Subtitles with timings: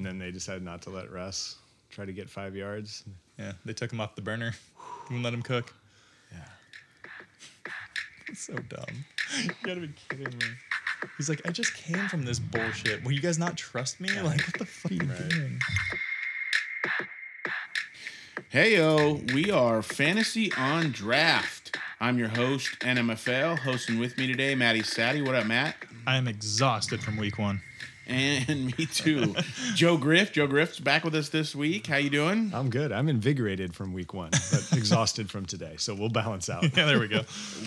[0.00, 1.56] and then they decided not to let Russ
[1.90, 3.04] try to get five yards.
[3.38, 4.54] Yeah, they took him off the burner.
[5.04, 5.74] Wouldn't let him cook.
[6.32, 6.38] Yeah.
[8.28, 9.04] It's so dumb.
[9.42, 10.44] You gotta be kidding me.
[11.18, 13.04] He's like, I just came from this bullshit.
[13.04, 14.08] Will you guys not trust me?
[14.22, 15.28] Like, what the fuck are you Right.
[15.28, 15.60] doing?
[18.48, 21.76] Hey yo, we are Fantasy on Draught.
[22.00, 23.58] I'm your host, NMFL.
[23.58, 25.20] Hosting with me today, Matty Saddy.
[25.20, 25.76] What up, Matt?
[26.06, 27.60] I am exhausted from week one.
[28.10, 29.36] And me too.
[29.74, 30.32] Joe Griff.
[30.32, 31.86] Joe Griff's back with us this week.
[31.86, 32.50] How you doing?
[32.52, 32.90] I'm good.
[32.90, 35.76] I'm invigorated from week one, but exhausted from today.
[35.78, 36.64] So we'll balance out.
[36.76, 37.20] Yeah, there we go.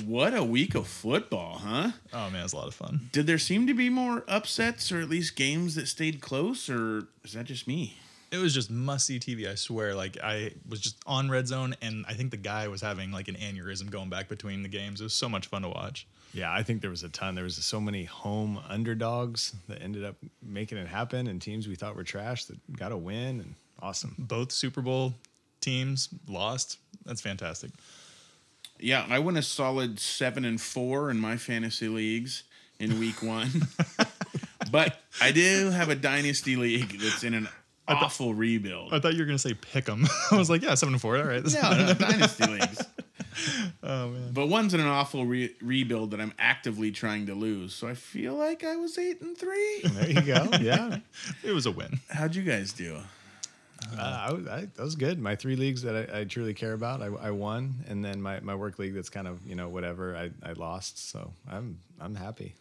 [0.05, 1.91] What a week of football, huh?
[2.11, 3.09] Oh man, it's a lot of fun.
[3.13, 7.07] Did there seem to be more upsets or at least games that stayed close, or
[7.23, 7.97] is that just me?
[8.29, 9.47] It was just must see TV.
[9.47, 9.95] I swear.
[9.95, 13.29] Like I was just on red zone, and I think the guy was having like
[13.29, 14.99] an aneurysm going back between the games.
[14.99, 16.05] It was so much fun to watch.
[16.33, 17.35] Yeah, I think there was a ton.
[17.35, 21.75] There was so many home underdogs that ended up making it happen, and teams we
[21.75, 24.15] thought were trash that got a win, and awesome.
[24.17, 25.13] Both Super Bowl
[25.61, 26.79] teams lost.
[27.05, 27.69] That's fantastic.
[28.79, 32.43] Yeah, I went a solid seven and four in my fantasy leagues
[32.79, 33.49] in week one.
[34.71, 37.47] but I do have a dynasty league that's in an
[37.87, 38.91] awful rebuild.
[38.93, 40.07] I thought you were gonna say pick 'em.
[40.31, 41.15] I was like, yeah, seven and four.
[41.17, 41.43] All right.
[41.45, 42.81] No, no, dynasty leagues.
[43.83, 44.31] Oh man.
[44.33, 47.73] But one's in an awful re- rebuild that I'm actively trying to lose.
[47.73, 49.81] So I feel like I was eight and three.
[49.83, 50.47] There you go.
[50.61, 50.97] Yeah,
[51.43, 51.99] It was a win.
[52.09, 52.97] How'd you guys do?
[53.97, 55.19] uh, I, was- I, that was good.
[55.19, 58.39] My three leagues that I, I truly care about, I, I won, and then my,
[58.39, 61.09] my work league that's kind of you know whatever, I, I lost.
[61.11, 62.55] So I'm I'm happy.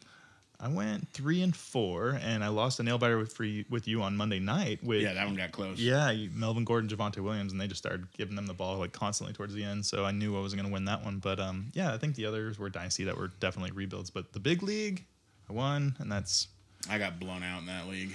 [0.65, 3.89] I went three and four, and I lost a nail biter with for you, with
[3.89, 4.79] you on Monday night.
[4.85, 5.81] With Yeah, that one got close.
[5.81, 8.93] yeah, you- Melvin Gordon, Javonte Williams, and they just started giving them the ball like
[8.93, 9.85] constantly towards the end.
[9.85, 11.19] So I knew I wasn't going to win that one.
[11.19, 14.11] But um, yeah, I think the others were dynasty that were definitely rebuilds.
[14.11, 15.05] But the big league,
[15.51, 16.47] I won, and that's
[16.89, 18.15] I got blown out in that league.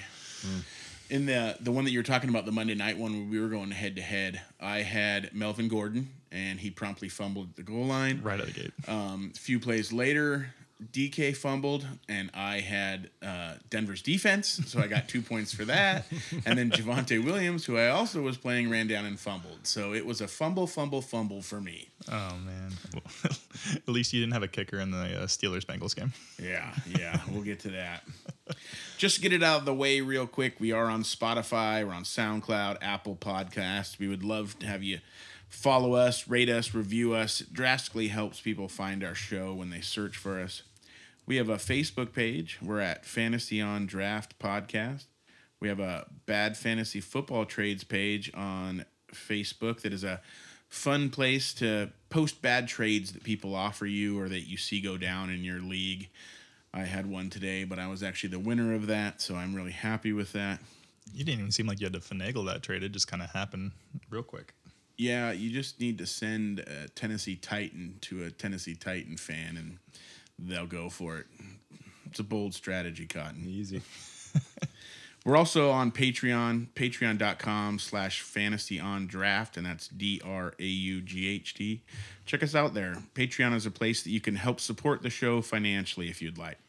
[1.09, 3.39] In the the one that you were talking about, the Monday night one, where we
[3.41, 7.85] were going head to head, I had Melvin Gordon, and he promptly fumbled the goal
[7.85, 8.21] line.
[8.23, 8.71] right out of the gate.
[8.87, 10.53] Um, a few plays later,
[10.91, 16.05] DK fumbled, and I had uh, Denver's defense, so I got two points for that.
[16.45, 19.59] And then Javonte Williams, who I also was playing, ran down and fumbled.
[19.63, 21.89] So it was a fumble, fumble, fumble for me.
[22.11, 22.73] Oh man.
[22.93, 23.33] Well,
[23.75, 26.13] at least you didn't have a kicker in the uh, Steelers Bengals game.
[26.41, 28.03] Yeah, yeah, we'll get to that.
[28.97, 32.03] Just get it out of the way real quick, we are on Spotify, we're on
[32.03, 33.99] SoundCloud, Apple Podcasts.
[33.99, 34.99] We would love to have you
[35.49, 37.41] follow us, rate us, review us.
[37.41, 40.63] It drastically helps people find our show when they search for us.
[41.25, 42.57] We have a Facebook page.
[42.61, 45.05] We're at Fantasy on Draught Podcast.
[45.59, 50.21] We have a Bad Fantasy Football Trades page on Facebook that is a
[50.69, 54.97] fun place to post bad trades that people offer you or that you see go
[54.97, 56.09] down in your league.
[56.73, 59.71] I had one today, but I was actually the winner of that, so I'm really
[59.71, 60.59] happy with that.
[61.13, 62.83] You didn't even seem like you had to finagle that trade.
[62.83, 63.71] It just kind of happened
[64.09, 64.53] real quick.
[64.97, 69.77] Yeah, you just need to send a Tennessee Titan to a Tennessee Titan fan and
[70.39, 71.27] they'll go for it.
[72.07, 73.45] It's a bold strategy, Cotton.
[73.47, 73.81] Easy.
[75.25, 81.01] We're also on Patreon, patreon.com slash fantasy on draught, and that's D R A U
[81.01, 81.81] G H T.
[82.25, 82.95] Check us out there.
[83.13, 86.59] Patreon is a place that you can help support the show financially if you'd like.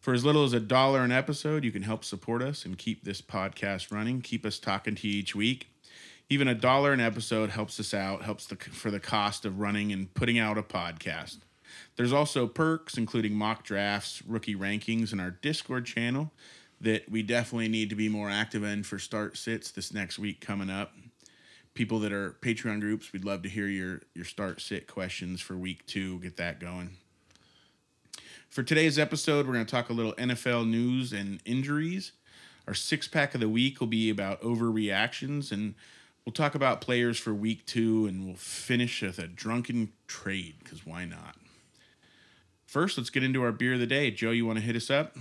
[0.00, 3.04] For as little as a dollar an episode, you can help support us and keep
[3.04, 5.68] this podcast running, keep us talking to you each week.
[6.30, 9.92] Even a dollar an episode helps us out, helps the, for the cost of running
[9.92, 11.38] and putting out a podcast.
[11.96, 16.32] There's also perks, including mock drafts, rookie rankings, and our Discord channel
[16.80, 20.40] that we definitely need to be more active in for start sits this next week
[20.40, 20.92] coming up.
[21.72, 25.56] People that are Patreon groups, we'd love to hear your your start sit questions for
[25.56, 26.20] week two.
[26.20, 26.96] Get that going.
[28.48, 32.12] For today's episode, we're going to talk a little NFL news and injuries.
[32.68, 35.74] Our six pack of the week will be about overreactions, and
[36.24, 40.86] we'll talk about players for week two, and we'll finish with a drunken trade because
[40.86, 41.36] why not?
[42.66, 44.10] First, let's get into our beer of the day.
[44.10, 45.16] Joe, you want to hit us up?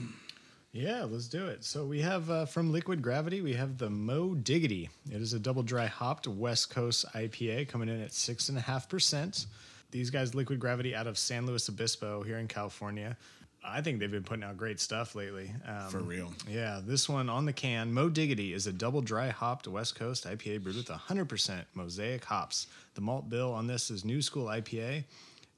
[0.71, 1.63] Yeah, let's do it.
[1.63, 4.89] So we have uh, from Liquid Gravity, we have the Mo Diggity.
[5.11, 8.61] It is a double dry hopped West Coast IPA coming in at six and a
[8.61, 9.45] half percent.
[9.91, 13.15] These guys, Liquid Gravity, out of San Luis Obispo here in California.
[13.65, 15.51] I think they've been putting out great stuff lately.
[15.65, 16.33] Um, For real.
[16.49, 20.25] Yeah, this one on the can, Mo Diggity is a double dry hopped West Coast
[20.25, 22.67] IPA brewed with 100% mosaic hops.
[22.95, 25.05] The malt bill on this is New School IPA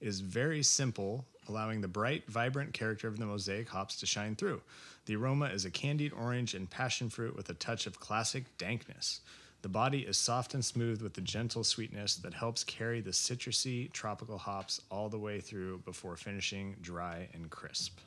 [0.01, 4.61] is very simple, allowing the bright, vibrant character of the mosaic hops to shine through.
[5.05, 9.21] The aroma is a candied orange and passion fruit with a touch of classic dankness.
[9.65, 13.91] The body is soft and smooth with the gentle sweetness that helps carry the citrusy
[13.91, 17.97] tropical hops all the way through before finishing dry and crisp.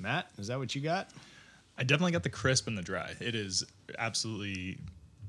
[0.00, 1.10] Matt, is that what you got?
[1.78, 3.14] I definitely got the crisp and the dry.
[3.20, 3.62] It is
[3.96, 4.80] absolutely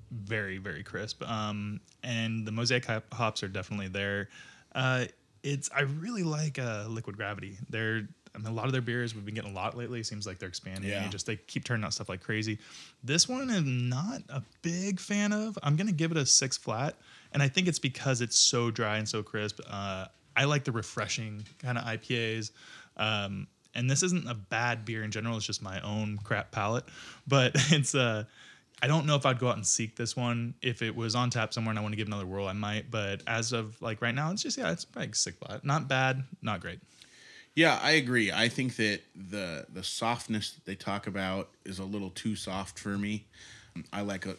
[0.10, 1.22] very very crisp.
[1.22, 4.30] Um, and the mosaic hop- hops are definitely there.
[4.74, 5.06] Uh,
[5.44, 7.60] it's I really like uh, Liquid Gravity.
[7.70, 10.00] They're I mean, a lot of their beers we've been getting a lot lately.
[10.00, 10.90] It seems like they're expanding.
[10.90, 11.04] Yeah.
[11.04, 12.58] And just they keep turning out stuff like crazy.
[13.04, 15.58] This one I'm not a big fan of.
[15.62, 16.96] I'm gonna give it a six flat,
[17.32, 19.60] and I think it's because it's so dry and so crisp.
[19.70, 22.52] Uh, I like the refreshing kind of IPAs.
[22.98, 25.38] Um, and this isn't a bad beer in general.
[25.38, 26.86] It's just my own crap palate.
[27.28, 28.26] But it's uh,
[28.82, 30.54] I don't know if I'd go out and seek this one.
[30.62, 32.92] If it was on tap somewhere and I want to give another whirl, I might.
[32.92, 35.64] But as of like right now, it's just yeah, it's like six flat.
[35.64, 36.80] Not bad, not great.
[37.56, 38.32] Yeah, I agree.
[38.32, 42.80] I think that the the softness that they talk about is a little too soft
[42.80, 43.26] for me.
[43.92, 44.36] I like a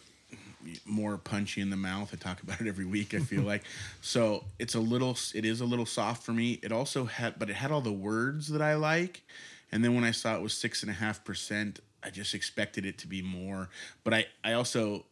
[0.86, 2.10] more punchy in the mouth.
[2.12, 3.14] I talk about it every week.
[3.14, 3.62] I feel like
[4.00, 5.16] so it's a little.
[5.34, 6.58] It is a little soft for me.
[6.62, 9.22] It also had, but it had all the words that I like.
[9.70, 12.84] And then when I saw it was six and a half percent, I just expected
[12.84, 13.68] it to be more.
[14.02, 15.04] But I I also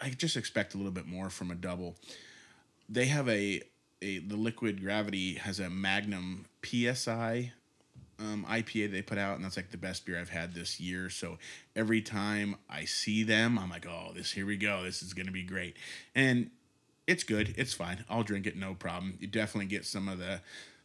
[0.00, 1.96] I just expect a little bit more from a double.
[2.88, 3.62] They have a
[4.04, 7.52] a the liquid gravity has a Magnum PSI
[8.18, 11.10] um, IPA they put out, and that's like the best beer I've had this year.
[11.10, 11.38] So
[11.74, 14.82] every time I see them, I'm like, oh, this here we go.
[14.84, 15.76] This is gonna be great,
[16.14, 16.50] and
[17.06, 17.54] it's good.
[17.56, 18.04] It's fine.
[18.08, 19.18] I'll drink it, no problem.
[19.20, 20.40] You definitely get some of the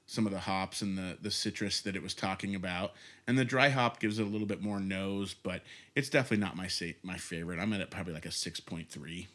[0.06, 2.94] some of the hops and the the citrus that it was talking about,
[3.28, 5.62] and the dry hop gives it a little bit more nose, but
[5.96, 7.60] it's definitely not my sa- my favorite.
[7.60, 9.28] I'm at probably like a six point three.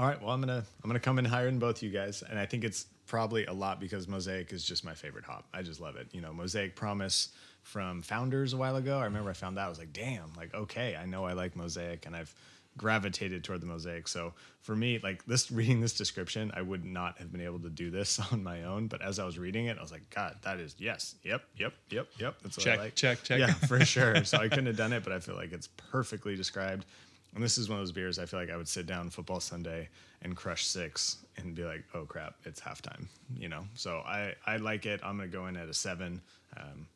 [0.00, 2.38] All right, well I'm gonna I'm gonna come in higher than both you guys, and
[2.38, 5.46] I think it's probably a lot because Mosaic is just my favorite hop.
[5.52, 6.08] I just love it.
[6.12, 7.28] You know, Mosaic Promise
[7.64, 8.98] from Founders a while ago.
[8.98, 11.54] I remember I found that I was like, damn, like okay, I know I like
[11.54, 12.34] Mosaic, and I've
[12.78, 14.08] gravitated toward the Mosaic.
[14.08, 14.32] So
[14.62, 17.90] for me, like this reading this description, I would not have been able to do
[17.90, 18.86] this on my own.
[18.86, 21.74] But as I was reading it, I was like, God, that is yes, yep, yep,
[21.90, 22.36] yep, yep.
[22.42, 22.94] That's what Check, I like.
[22.94, 23.38] check, check.
[23.38, 24.24] Yeah, for sure.
[24.24, 26.86] So I couldn't have done it, but I feel like it's perfectly described.
[27.34, 29.40] And this is one of those beers I feel like I would sit down football
[29.40, 29.88] Sunday
[30.22, 33.06] and crush six and be like, oh crap, it's halftime,
[33.36, 33.64] you know?
[33.74, 35.00] So I, I like it.
[35.02, 36.20] I'm going to go in at a seven.
[36.56, 36.86] Um,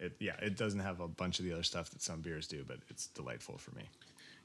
[0.00, 2.64] it, yeah, it doesn't have a bunch of the other stuff that some beers do,
[2.66, 3.84] but it's delightful for me.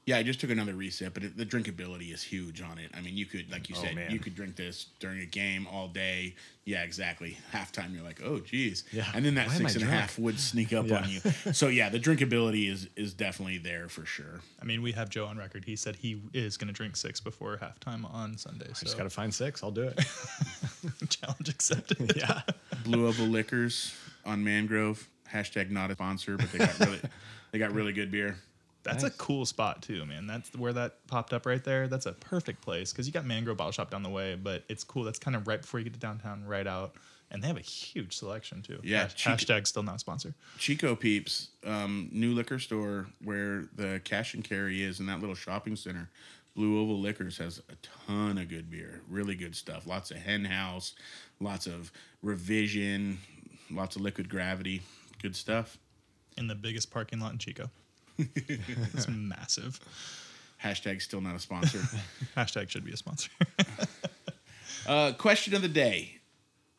[0.06, 2.90] Yeah, I just took another reset, but it, the drinkability is huge on it.
[2.96, 4.10] I mean, you could, like you Oh, said, man.
[4.10, 6.34] you could drink this during a game all day.
[6.64, 7.36] Yeah, exactly.
[7.52, 8.84] Halftime, you're like, oh, geez.
[8.92, 9.04] Yeah.
[9.14, 11.02] And then that Why am six and a half would sneak up Yeah.
[11.02, 11.20] on you.
[11.52, 14.40] So yeah, the drinkability is is definitely there for sure.
[14.60, 15.64] I mean, we have Joe on record.
[15.66, 18.66] He said he is going to drink six before halftime on Sunday.
[18.70, 19.62] I So just got to find six.
[19.62, 20.00] I'll do it.
[21.08, 22.14] challenge accepted.
[22.16, 22.40] yeah.
[22.84, 23.94] Blue Oval Liquors
[24.24, 25.06] on Mangrove.
[25.30, 27.00] Hashtag not a sponsor, but they got really
[27.52, 28.36] they got really good beer.
[28.82, 29.12] That's Nice.
[29.12, 30.26] a cool spot too, man.
[30.26, 31.86] That's where that popped up right there.
[31.86, 34.84] That's a perfect place because you got Mangrove Bottle Shop down the way, but it's
[34.84, 35.04] cool.
[35.04, 36.94] That's kind of right before you get to downtown, right out,
[37.30, 38.80] and they have a huge selection too.
[38.82, 40.34] Yeah, Hash- cheap- hashtag still not sponsor.
[40.58, 45.34] Chico Peeps, um, new liquor store where the cash and carry is in that little
[45.34, 46.08] shopping center.
[46.56, 49.86] Blue Oval Liquors has a ton of good beer, really good stuff.
[49.86, 50.94] Lots of Hen House,
[51.38, 51.92] lots of
[52.22, 53.18] Revision,
[53.70, 54.82] lots of Liquid Gravity,
[55.20, 55.76] good stuff.
[56.36, 57.68] in the biggest parking lot in Chico.
[58.94, 59.80] it's massive.
[60.62, 61.78] Hashtag still not a sponsor.
[62.36, 63.30] Hashtag should be a sponsor.
[64.86, 66.20] uh, question of the day: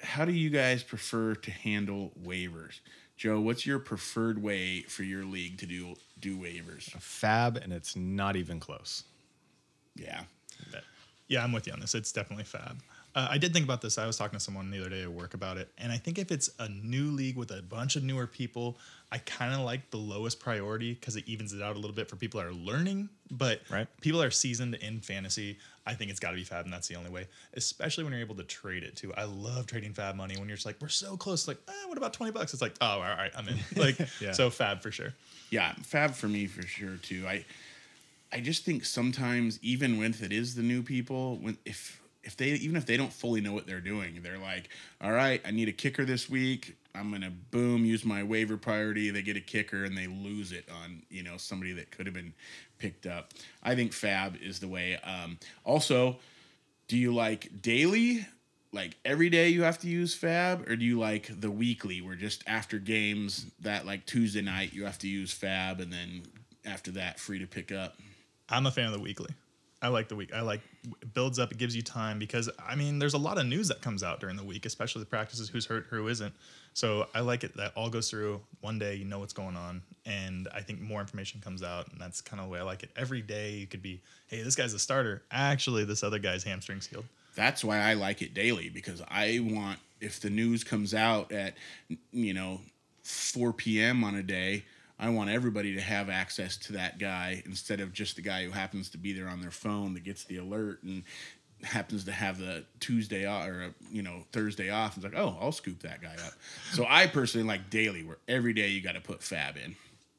[0.01, 2.79] How do you guys prefer to handle waivers?
[3.17, 6.91] Joe, what's your preferred way for your league to do do waivers?
[7.01, 9.03] Fab, and it's not even close.
[9.95, 10.21] Yeah,
[11.27, 11.95] yeah, I'm with you on this.
[11.95, 12.81] It's definitely fab.
[13.13, 13.97] Uh, I did think about this.
[13.97, 16.17] I was talking to someone the other day at work about it, and I think
[16.17, 18.77] if it's a new league with a bunch of newer people,
[19.11, 22.07] I kind of like the lowest priority because it evens it out a little bit
[22.09, 23.09] for people that are learning.
[23.29, 23.87] But Right.
[24.01, 25.57] people are seasoned in fantasy.
[25.85, 27.27] I think it's got to be fab, and that's the only way.
[27.53, 29.13] Especially when you're able to trade it too.
[29.15, 31.47] I love trading fab money when you're just like, we're so close.
[31.47, 32.53] Like, eh, what about twenty bucks?
[32.53, 33.57] It's like, oh, all right, I'm in.
[33.75, 34.31] Like, Yeah.
[34.31, 35.13] so fab for sure.
[35.49, 37.25] yeah, Fab for me for sure too.
[37.27, 37.43] I
[38.31, 42.47] I just think sometimes even with it is the new people when if if they
[42.47, 44.69] even if they don't fully know what they're doing, they're like,
[45.01, 46.75] all right, I need a kicker this week.
[46.93, 49.09] I'm gonna boom use my waiver priority.
[49.09, 52.15] They get a kicker and they lose it on you know somebody that could have
[52.15, 52.33] been
[52.77, 53.33] picked up.
[53.63, 54.97] I think Fab is the way.
[54.97, 56.17] Um, also,
[56.87, 58.25] do you like daily?
[58.73, 62.15] Like every day you have to use Fab, or do you like the weekly, where
[62.15, 66.23] just after games that like Tuesday night you have to use Fab, and then
[66.65, 67.97] after that free to pick up?
[68.47, 69.31] I'm a fan of the weekly.
[69.81, 70.33] I like the week.
[70.33, 70.61] I like
[71.01, 71.51] it builds up.
[71.51, 74.19] It gives you time because I mean, there's a lot of news that comes out
[74.19, 76.33] during the week, especially the practices, who's hurt, who isn't.
[76.73, 78.95] So I like it that all goes through one day.
[78.95, 82.39] You know what's going on, and I think more information comes out, and that's kind
[82.39, 82.91] of the way I like it.
[82.95, 85.23] Every day you could be, hey, this guy's a starter.
[85.31, 87.05] Actually, this other guy's hamstring's healed.
[87.35, 91.55] That's why I like it daily because I want if the news comes out at
[92.11, 92.61] you know
[93.03, 94.03] 4 p.m.
[94.03, 94.63] on a day,
[95.01, 98.51] I want everybody to have access to that guy instead of just the guy who
[98.51, 101.03] happens to be there on their phone that gets the alert and
[101.63, 104.95] happens to have the Tuesday off or you know Thursday off.
[104.95, 106.33] It's like, oh, I'll scoop that guy up.
[106.73, 109.75] So I personally like daily, where every day you got to put Fab in.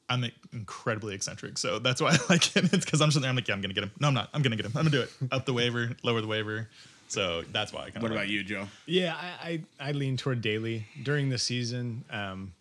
[0.09, 2.73] I'm incredibly eccentric, so that's why I like it.
[2.73, 3.29] It's because I'm just there.
[3.29, 3.91] I'm like, yeah, I'm gonna get him.
[4.01, 4.29] No, I'm not.
[4.33, 4.73] I'm gonna get him.
[4.75, 5.11] I'm gonna do it.
[5.31, 6.67] Up the waiver, lower the waiver.
[7.07, 8.03] So that's why I kind of.
[8.03, 8.67] What about you, Joe?
[8.85, 12.03] Yeah, I, I, I lean toward daily during the season.
[12.09, 12.53] Um,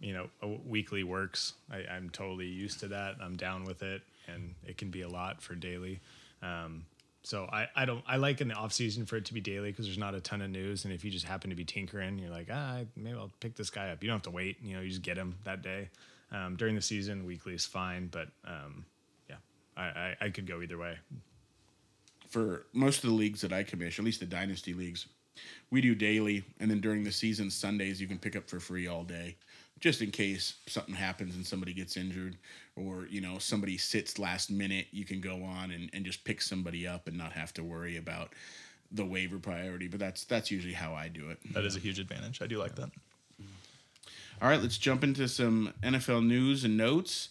[0.00, 1.54] you know, weekly works.
[1.70, 3.16] I, I'm totally used to that.
[3.22, 6.00] I'm down with it, and it can be a lot for daily.
[6.42, 6.84] Um,
[7.22, 9.70] so I, I don't I like in the off season for it to be daily
[9.70, 12.18] because there's not a ton of news, and if you just happen to be tinkering,
[12.18, 14.02] you're like, ah, maybe I'll pick this guy up.
[14.02, 14.56] You don't have to wait.
[14.62, 15.90] You know, you just get him that day.
[16.32, 18.84] Um, during the season, weekly is fine, but um,
[19.28, 19.36] yeah,
[19.76, 20.96] I, I, I could go either way.
[22.28, 25.06] For most of the leagues that I commission, at least the dynasty leagues,
[25.70, 28.86] we do daily, and then during the season, Sundays you can pick up for free
[28.86, 29.36] all day,
[29.80, 32.36] just in case something happens and somebody gets injured,
[32.76, 34.86] or you know somebody sits last minute.
[34.92, 37.96] You can go on and, and just pick somebody up and not have to worry
[37.96, 38.34] about
[38.92, 39.88] the waiver priority.
[39.88, 41.38] But that's that's usually how I do it.
[41.52, 42.42] That is a huge advantage.
[42.42, 42.90] I do like that.
[44.42, 47.28] All right, let's jump into some NFL news and notes.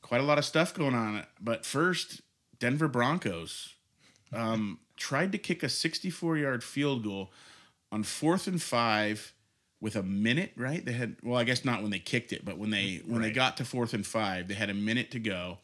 [0.00, 1.24] Quite a lot of stuff going on.
[1.40, 2.20] But first,
[2.58, 3.74] Denver Broncos
[4.32, 7.32] um, tried to kick a 64 yard field goal
[7.92, 9.32] on fourth and five
[9.82, 10.82] with a minute, right?
[10.82, 13.32] They had well, I guess not when they kicked it, but when they when they
[13.32, 15.58] got to fourth and five, they had a minute to go.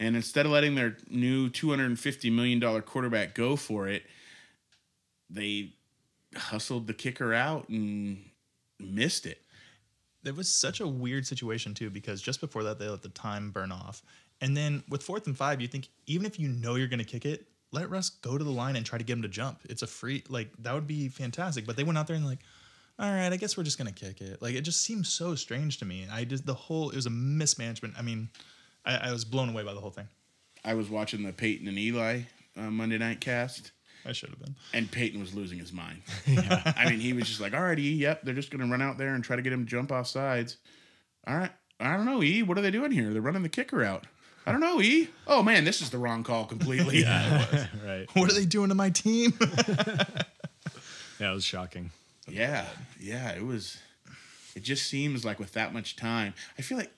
[0.00, 4.04] And instead of letting their new $250 million quarterback go for it,
[5.28, 5.72] they
[6.36, 8.24] hustled the kicker out and
[8.78, 9.42] missed it.
[10.24, 13.50] It was such a weird situation too because just before that they let the time
[13.50, 14.02] burn off,
[14.40, 17.04] and then with fourth and five, you think even if you know you're going to
[17.04, 19.60] kick it, let Russ go to the line and try to get him to jump.
[19.68, 21.66] It's a free like that would be fantastic.
[21.66, 22.40] But they went out there and like,
[22.98, 24.42] all right, I guess we're just going to kick it.
[24.42, 26.06] Like it just seems so strange to me.
[26.10, 27.94] I just the whole it was a mismanagement.
[27.98, 28.28] I mean,
[28.84, 30.08] I, I was blown away by the whole thing.
[30.64, 32.22] I was watching the Peyton and Eli
[32.56, 33.70] uh, Monday night cast,
[34.04, 34.56] I should have been.
[34.74, 36.02] and Peyton was losing his mind.
[36.26, 36.72] yeah.
[36.76, 38.82] I mean, he was just like, "All right, E, yep, they're just going to run
[38.82, 40.56] out there and try to get him to jump off sides."
[41.26, 43.12] All right, I don't know, E, what are they doing here?
[43.12, 44.06] They're running the kicker out.
[44.46, 45.08] I don't know, E.
[45.26, 47.00] Oh man, this is the wrong call completely.
[47.02, 48.06] yeah, right.
[48.14, 49.34] What are they doing to my team?
[51.20, 51.90] Yeah, it was shocking.
[52.30, 52.66] Yeah,
[53.00, 53.78] yeah, it was.
[54.54, 56.92] It just seems like with that much time, I feel like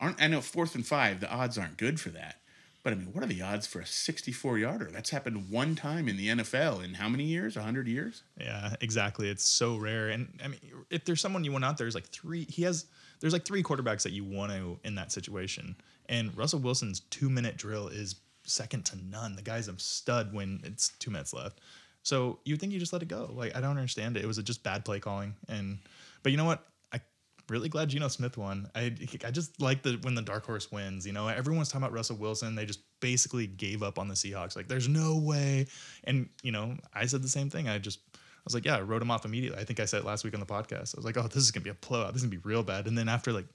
[0.00, 2.36] aren't I know fourth and five, the odds aren't good for that.
[2.82, 4.90] But I mean, what are the odds for a 64 yarder?
[4.92, 7.54] That's happened one time in the NFL in how many years?
[7.54, 8.24] 100 years?
[8.40, 9.28] Yeah, exactly.
[9.28, 10.08] It's so rare.
[10.08, 10.58] And I mean,
[10.90, 12.44] if there's someone you want out there, there's like three.
[12.48, 12.86] He has.
[13.20, 15.76] There's like three quarterbacks that you want to in that situation.
[16.06, 19.36] And Russell Wilson's two minute drill is second to none.
[19.36, 21.60] The guy's a stud when it's two minutes left.
[22.02, 23.30] So you think you just let it go?
[23.32, 24.24] Like I don't understand it.
[24.24, 25.34] It was just bad play calling.
[25.48, 25.78] And
[26.22, 26.64] but you know what?
[26.92, 27.00] I
[27.48, 28.68] really glad Geno Smith won.
[28.74, 28.94] I
[29.24, 31.06] I just like the when the dark horse wins.
[31.06, 32.54] You know, everyone's talking about Russell Wilson.
[32.54, 34.56] They just basically gave up on the Seahawks.
[34.56, 35.66] Like there's no way.
[36.04, 37.68] And you know, I said the same thing.
[37.68, 39.60] I just I was like, yeah, I wrote him off immediately.
[39.60, 40.96] I think I said it last week on the podcast.
[40.96, 42.12] I was like, oh, this is gonna be a blowout.
[42.12, 42.88] This is gonna be real bad.
[42.88, 43.46] And then after like,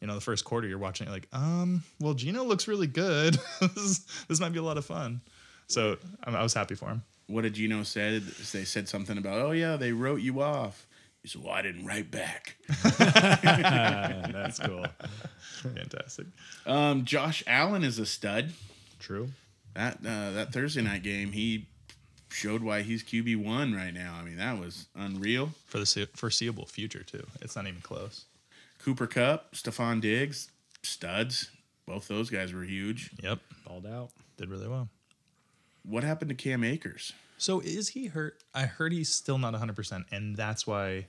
[0.00, 3.36] you know, the first quarter, you're watching it like, um, well, Geno looks really good.
[3.60, 5.20] this, is- this might be a lot of fun.
[5.66, 7.02] So I was happy for him.
[7.28, 8.22] What did Geno said?
[8.22, 10.86] They said something about, oh yeah, they wrote you off.
[11.22, 12.56] He said, well, I didn't write back.
[12.98, 14.86] That's cool.
[15.62, 16.26] Fantastic.
[16.64, 18.52] Um, Josh Allen is a stud.
[18.98, 19.28] True.
[19.74, 21.68] That uh, that Thursday night game, he
[22.30, 24.16] showed why he's QB one right now.
[24.18, 25.50] I mean, that was unreal.
[25.66, 27.26] For the foreseeable future too.
[27.42, 28.24] It's not even close.
[28.78, 30.50] Cooper Kupp, Stefon Diggs,
[30.82, 31.50] studs.
[31.86, 33.10] Both those guys were huge.
[33.22, 33.40] Yep.
[33.66, 34.10] Balled out.
[34.36, 34.88] Did really well.
[35.88, 37.12] What happened to Cam Akers?
[37.38, 38.42] So is he hurt?
[38.54, 41.06] I heard he's still not 100%, and that's why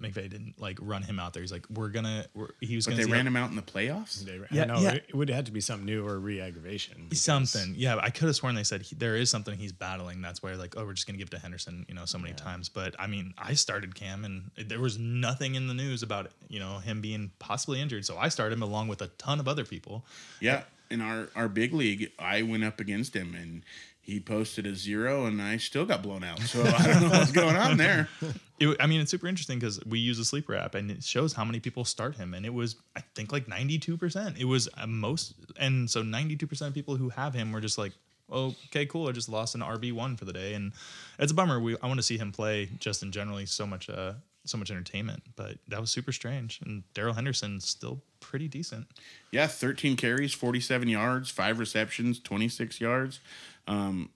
[0.00, 1.42] McVay didn't like run him out there.
[1.42, 2.24] He's like, we're gonna.
[2.34, 4.24] We're, he was But gonna they ran him out in the playoffs.
[4.24, 4.92] They, Yeah, yeah, no, yeah.
[4.94, 7.12] it would have had to be something new or re-aggravation.
[7.12, 7.74] something.
[7.76, 10.22] Yeah, I could have sworn they said he, there is something he's battling.
[10.22, 11.84] That's why like, oh, we're just gonna give it to Henderson.
[11.88, 12.68] You know, so many times.
[12.68, 16.60] But I mean, I started Cam, and there was nothing in the news about you
[16.60, 18.06] know him being possibly injured.
[18.06, 20.06] So I started him along with a ton of other people.
[20.40, 23.64] Yeah, in our our big league, I went up against him and
[24.10, 26.40] he posted a zero, and I still got blown out.
[26.40, 28.08] So I don't know what's going on there.
[28.60, 31.32] It, I mean, it's super interesting because we use a sleeper app and it shows
[31.32, 32.34] how many people start him.
[32.34, 34.38] And it was, I think, like 92%.
[34.38, 37.92] It was uh, most, and so 92% of people who have him were just like,
[38.30, 39.08] okay, cool.
[39.08, 40.52] I just lost an RB1 for the day.
[40.52, 40.72] And
[41.18, 41.58] it's a bummer.
[41.58, 44.12] We, I want to see him play just in generally so much, uh,
[44.44, 46.60] so much entertainment, but that was super strange.
[46.64, 48.86] And Daryl Henderson's still pretty decent.
[49.30, 53.20] Yeah, 13 carries, 47 yards, five receptions, 26 yards.
[53.66, 54.10] Um,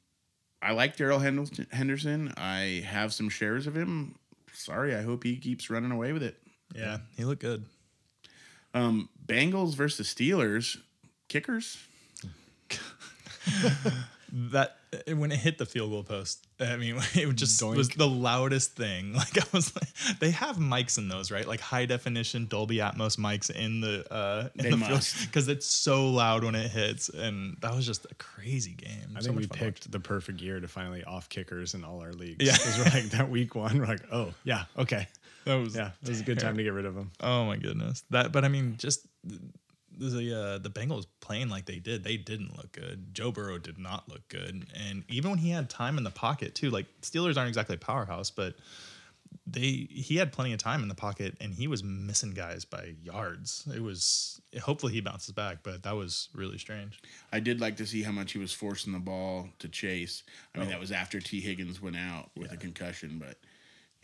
[0.62, 2.32] I like Daryl Henderson-.
[2.36, 4.16] I have some shares of him.
[4.52, 6.36] Sorry, I hope he keeps running away with it.
[6.74, 7.64] Yeah, he looked good.
[8.72, 10.78] Um, Bengals versus Steelers.
[11.28, 11.78] Kickers.
[14.32, 14.76] that
[15.08, 17.76] when it hit the field goal post, I mean, it just Doink.
[17.76, 19.14] was the loudest thing.
[19.24, 21.46] Like I was like, they have mics in those, right?
[21.46, 25.20] Like high definition Dolby Atmos mics in the uh in They the must.
[25.26, 29.14] because it's so loud when it hits, and that was just a crazy game.
[29.16, 29.74] I So think we fun to watch.
[29.74, 32.44] picked the perfect year to finally off kickers in all our leagues.
[32.44, 32.52] Yeah.
[32.52, 35.08] Because we're like that week one, we're like, oh yeah, okay.
[35.44, 37.10] That was Yeah, it was a good time to get rid of them.
[37.20, 38.02] Oh my goodness.
[38.10, 39.06] That but I mean just
[39.98, 43.14] the uh, the Bengals playing like they did, they didn't look good.
[43.14, 46.54] Joe Burrow did not look good, and even when he had time in the pocket
[46.54, 48.54] too, like Steelers aren't exactly a powerhouse, but
[49.46, 52.94] they he had plenty of time in the pocket, and he was missing guys by
[53.02, 53.66] yards.
[53.74, 57.00] It was hopefully he bounces back, but that was really strange.
[57.32, 60.22] I did like to see how much he was forcing the ball to chase.
[60.54, 63.36] I mean, that was after Tee Higgins went out with a concussion, but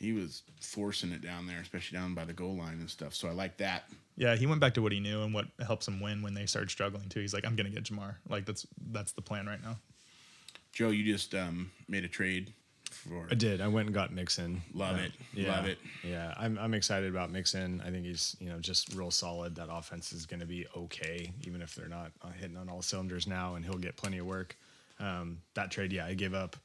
[0.01, 3.15] he was forcing it down there, especially down by the goal line and stuff.
[3.15, 3.85] So I like that.
[4.17, 6.47] Yeah, he went back to what he knew and what helps him win when they
[6.47, 7.21] start struggling too.
[7.21, 8.15] He's like, I'm gonna get Ja'Marr.
[8.29, 9.77] Like that's that's the plan right now.
[10.73, 12.53] Joe, you just um, made a trade
[12.91, 13.27] for.
[13.31, 13.61] I did.
[13.61, 14.63] I went and got Mixon.
[14.75, 15.13] Love Uh, it.
[15.35, 15.79] Yeah, Love it.
[16.05, 17.83] Yeah, I'm I'm excited about Mixon.
[17.87, 19.55] I think he's you know just real solid.
[19.57, 22.83] That offense is going to be okay, even if they're not uh, hitting on all
[22.83, 24.57] cylinders now, and he'll get plenty of work.
[24.99, 26.57] Um, that trade, yeah, I gave up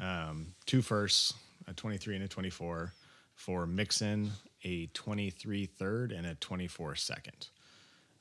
[0.00, 1.32] um, two firsts,
[1.68, 2.92] a 23 and a 24,
[3.36, 4.32] for Mixon,
[4.64, 7.48] a 23 third, and a 24 second.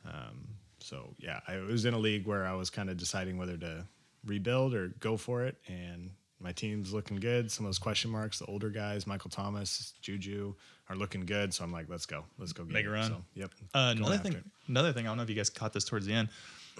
[0.05, 0.47] Um,
[0.79, 3.85] so yeah, I was in a league where I was kind of deciding whether to
[4.25, 7.51] rebuild or go for it, and my team's looking good.
[7.51, 10.53] Some of those question marks, the older guys, Michael Thomas, Juju,
[10.89, 11.53] are looking good.
[11.53, 13.09] So I'm like, let's go, let's go get Make a run.
[13.09, 13.51] So, yep.
[13.73, 14.43] Uh, another thing, it.
[14.67, 15.05] another thing.
[15.05, 16.29] I don't know if you guys caught this towards the end.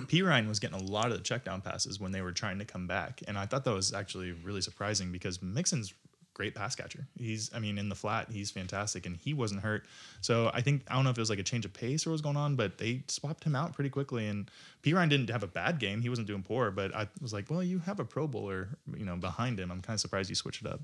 [0.01, 2.65] Perine was getting a lot of the check down passes when they were trying to
[2.65, 5.93] come back, and I thought that was actually really surprising because Mixon's
[6.35, 7.07] great pass catcher.
[7.17, 9.85] He's, I mean, in the flat, he's fantastic, and he wasn't hurt.
[10.21, 12.11] So I think I don't know if it was like a change of pace or
[12.11, 14.27] what was going on, but they swapped him out pretty quickly.
[14.27, 14.51] And
[14.83, 16.69] Perine didn't have a bad game; he wasn't doing poor.
[16.69, 19.71] But I was like, well, you have a Pro Bowler, you know, behind him.
[19.71, 20.81] I'm kind of surprised you switched it up.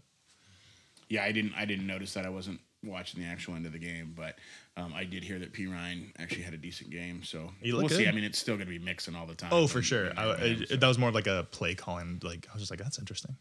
[1.10, 1.54] Yeah, I didn't.
[1.56, 2.26] I didn't notice that.
[2.26, 4.40] I wasn't watching the actual end of the game, but
[4.78, 7.24] um, I did hear that Perine actually had a decent game.
[7.24, 8.08] So we'll looked see.
[8.08, 9.50] I mean, it's still going to be Mixon all the time.
[9.52, 10.12] Oh, for sure.
[10.18, 10.76] I, you're I- so.
[10.78, 12.20] that was more like a play calling.
[12.24, 13.36] Like I was just like, that's interesting.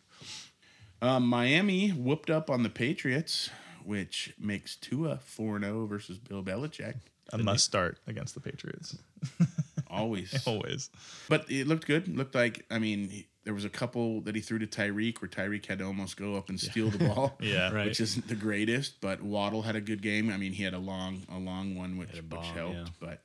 [1.02, 3.50] Um, Miami whooped up on the Patriots,
[3.84, 6.96] which makes Tua 4 0 versus Bill Belichick.
[7.32, 8.98] A must start against the Patriots.
[9.90, 10.46] Always.
[10.46, 10.90] Always.
[11.28, 12.08] But it looked good.
[12.08, 15.20] It looked like, I mean, he, there was a couple that he threw to Tyreek
[15.22, 17.36] where Tyreek had to almost go up and steal the ball.
[17.40, 17.72] Yeah.
[17.72, 17.86] Right.
[17.86, 20.30] Which isn't the greatest, but Waddle had a good game.
[20.30, 22.74] I mean, he had a long, a long one, which, a which helped.
[22.74, 22.84] yeah.
[22.98, 23.22] But,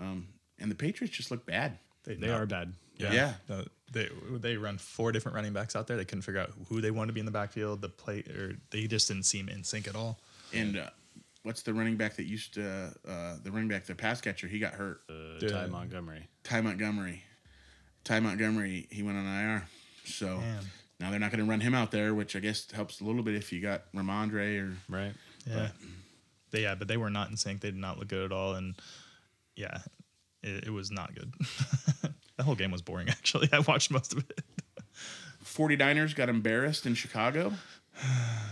[0.00, 1.78] um, and the Patriots just looked bad.
[2.04, 2.72] They they are bad.
[2.96, 3.34] Yeah.
[3.50, 5.96] Uh, they they run four different running backs out there.
[5.96, 7.80] They couldn't figure out who they wanted to be in the backfield.
[7.80, 10.18] The play or they just didn't seem in sync at all.
[10.52, 10.90] And uh,
[11.42, 14.58] what's the running back that used to, uh, the running back, the pass catcher, he
[14.58, 15.00] got hurt.
[15.08, 16.28] Uh, Ty Montgomery.
[16.44, 17.22] Ty Montgomery.
[18.04, 19.64] Ty Montgomery, he went on IR.
[20.04, 20.64] So Man.
[21.00, 23.22] now they're not going to run him out there, which I guess helps a little
[23.22, 25.12] bit if you got Rhamondre or Right.
[25.46, 25.68] Yeah.
[26.50, 27.60] They, yeah, but they were not in sync.
[27.60, 28.54] They did not look good at all.
[28.54, 28.74] And
[29.56, 29.78] yeah,
[30.42, 31.32] it, it was not good.
[32.36, 33.08] the whole game was boring.
[33.10, 34.40] Actually, I watched most of it.
[35.44, 37.52] 49ers got embarrassed in Chicago.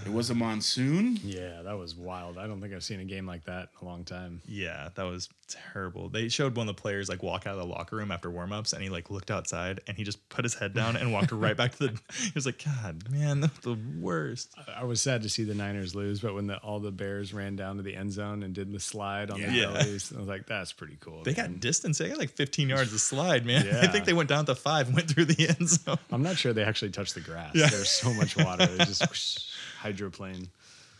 [0.07, 1.19] It was a monsoon.
[1.23, 2.39] Yeah, that was wild.
[2.39, 4.41] I don't think I've seen a game like that in a long time.
[4.49, 6.09] Yeah, that was terrible.
[6.09, 8.73] They showed one of the players like walk out of the locker room after warmups,
[8.73, 11.55] and he like looked outside and he just put his head down and walked right
[11.57, 12.01] back to the.
[12.23, 15.95] He was like, "God, man, that's the worst." I was sad to see the Niners
[15.95, 18.73] lose, but when the, all the Bears ran down to the end zone and did
[18.73, 19.67] the slide on their Yeah.
[19.67, 21.53] bellies, I was like, "That's pretty cool." They man.
[21.53, 21.99] got distance.
[21.99, 23.67] They got like 15 yards of slide, man.
[23.83, 25.99] I think they went down to five, and went through the end zone.
[26.11, 27.55] I'm not sure they actually touched the grass.
[27.55, 27.69] Yeah.
[27.69, 28.65] There's so much water.
[28.71, 29.37] It just whoosh,
[29.81, 30.49] hydroplane.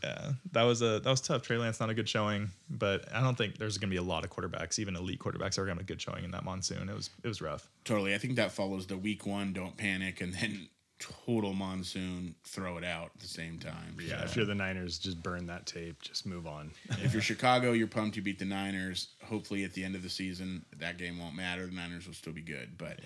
[0.03, 1.43] Yeah, that was a that was tough.
[1.43, 4.03] Trey Lance not a good showing, but I don't think there's going to be a
[4.03, 6.43] lot of quarterbacks, even elite quarterbacks, are going to have a good showing in that
[6.45, 6.89] monsoon.
[6.89, 7.69] It was it was rough.
[7.85, 8.15] Totally.
[8.15, 12.85] I think that follows the week one, don't panic, and then total monsoon, throw it
[12.85, 13.97] out at the same time.
[14.01, 16.01] Yeah, So if you're the Niners, just burn that tape.
[16.03, 16.71] Just move on.
[17.03, 19.09] if you're Chicago, you're pumped you beat the Niners.
[19.25, 21.67] Hopefully at the end of the season, that game won't matter.
[21.67, 22.79] The Niners will still be good.
[22.79, 23.01] But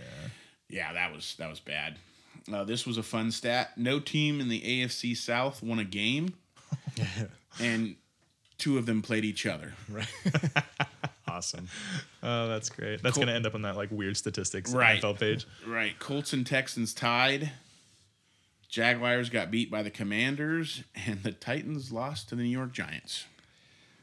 [0.68, 1.96] yeah, that was that was bad.
[2.52, 3.72] Uh, this was a fun stat.
[3.76, 6.34] No team in the AFC South won a game,
[7.60, 7.96] and
[8.58, 9.72] two of them played each other.
[9.90, 10.06] Right.
[11.28, 11.68] awesome.
[12.22, 13.02] Oh, that's great.
[13.02, 13.22] That's Cool.
[13.24, 15.00] going to end up on that like weird statistics Right.
[15.02, 15.46] NFL page.
[15.66, 15.98] Right.
[15.98, 17.52] Colts and Texans tied.
[18.68, 23.24] Jaguars got beat by the Commanders, and the Titans lost to the New York Giants.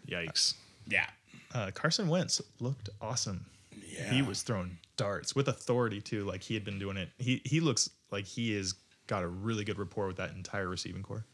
[0.08, 0.54] Yikes.
[0.88, 1.08] Yeah.
[1.54, 3.46] Uh, Carson Wentz looked awesome.
[3.86, 4.10] Yeah.
[4.14, 7.10] He was throwing darts with authority too, like he had been doing it.
[7.18, 8.76] He he looks like he has
[9.08, 11.26] got a really good rapport with that entire receiving corps.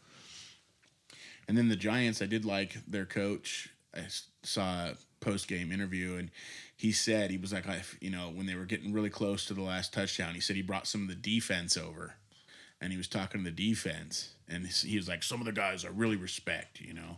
[1.48, 3.70] And then the Giants, I did like their coach.
[3.94, 4.06] I
[4.44, 6.32] saw a post game interview, and
[6.78, 9.54] he said he was like, I, you know, when they were getting really close to
[9.54, 12.16] the last touchdown, he said he brought some of the defense over,
[12.80, 15.84] and he was talking to the defense, and he was like, some of the guys
[15.84, 17.18] I really respect, you know,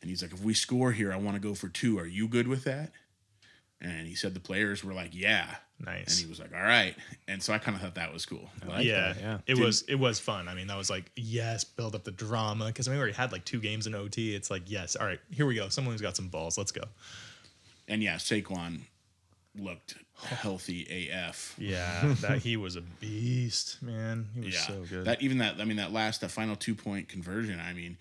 [0.00, 1.98] and he's like, if we score here, I want to go for two.
[1.98, 2.92] Are you good with that?
[3.82, 5.56] And he said the players were like, yeah.
[5.84, 6.12] Nice.
[6.16, 6.94] And he was like, all right.
[7.26, 8.48] And so I kind of thought that was cool.
[8.68, 9.38] like yeah, that, yeah.
[9.48, 10.46] It Did- was it was fun.
[10.46, 13.16] I mean, that was like yes, build up the drama because I mean, we already
[13.16, 14.32] had like two games in OT.
[14.36, 15.68] It's like yes, all right, here we go.
[15.68, 16.56] Someone who's got some balls.
[16.56, 16.84] Let's go.
[17.88, 18.82] And yeah, Saquon
[19.58, 21.56] looked healthy AF.
[21.58, 24.28] Yeah, that he was a beast, man.
[24.34, 25.04] He was Yeah, so good.
[25.06, 27.58] That even that I mean that last that final two point conversion.
[27.58, 27.96] I mean,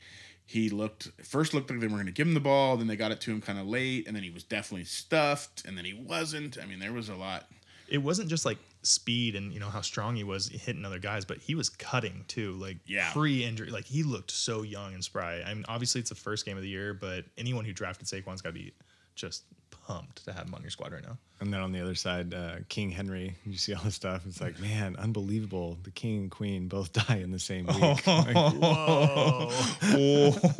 [0.52, 2.96] he looked first looked like they were going to give him the ball, then they
[2.96, 5.86] got it to him kind of late, and then he was definitely stuffed, and then
[5.86, 6.58] he wasn't.
[6.62, 7.48] I mean, there was a lot.
[7.88, 11.24] it wasn't just like speed and you know how strong he was hitting other guys,
[11.26, 13.12] but he was cutting too, like Yeah.
[13.14, 13.70] pre injury.
[13.70, 15.42] Like he looked so young and spry.
[15.46, 18.42] I mean, obviously it's the first game of the year, but anyone who drafted Saquon's
[18.42, 18.74] got to be
[19.16, 19.44] just
[19.92, 21.18] pumped to have him on your squad right now.
[21.40, 23.36] And then on the other side, uh, King Henry.
[23.46, 24.26] You see all this stuff.
[24.26, 25.78] It's like, man, unbelievable.
[25.84, 28.08] The king and queen both die in the same week.
[28.08, 29.50] Like, whoa.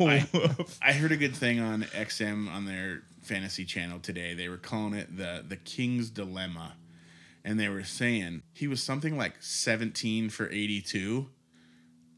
[0.00, 0.26] I,
[0.82, 4.34] I heard a good thing on XM on their fantasy channel today.
[4.34, 6.74] They were calling it the the King's Dilemma,
[7.44, 11.28] and they were saying he was something like 17 for 82,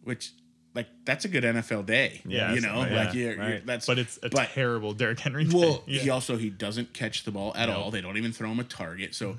[0.03, 0.33] which
[0.75, 2.21] like that's a good NFL day.
[2.27, 5.47] Yeah, you know, yeah, like you're, you're, that's but it's a but- terrible Derrick Henry.
[5.51, 5.95] Well, thing.
[5.95, 7.91] he also he doesn't catch the ball at all.
[7.91, 9.15] They don't even throw him a target.
[9.15, 9.39] So, mm-hmm.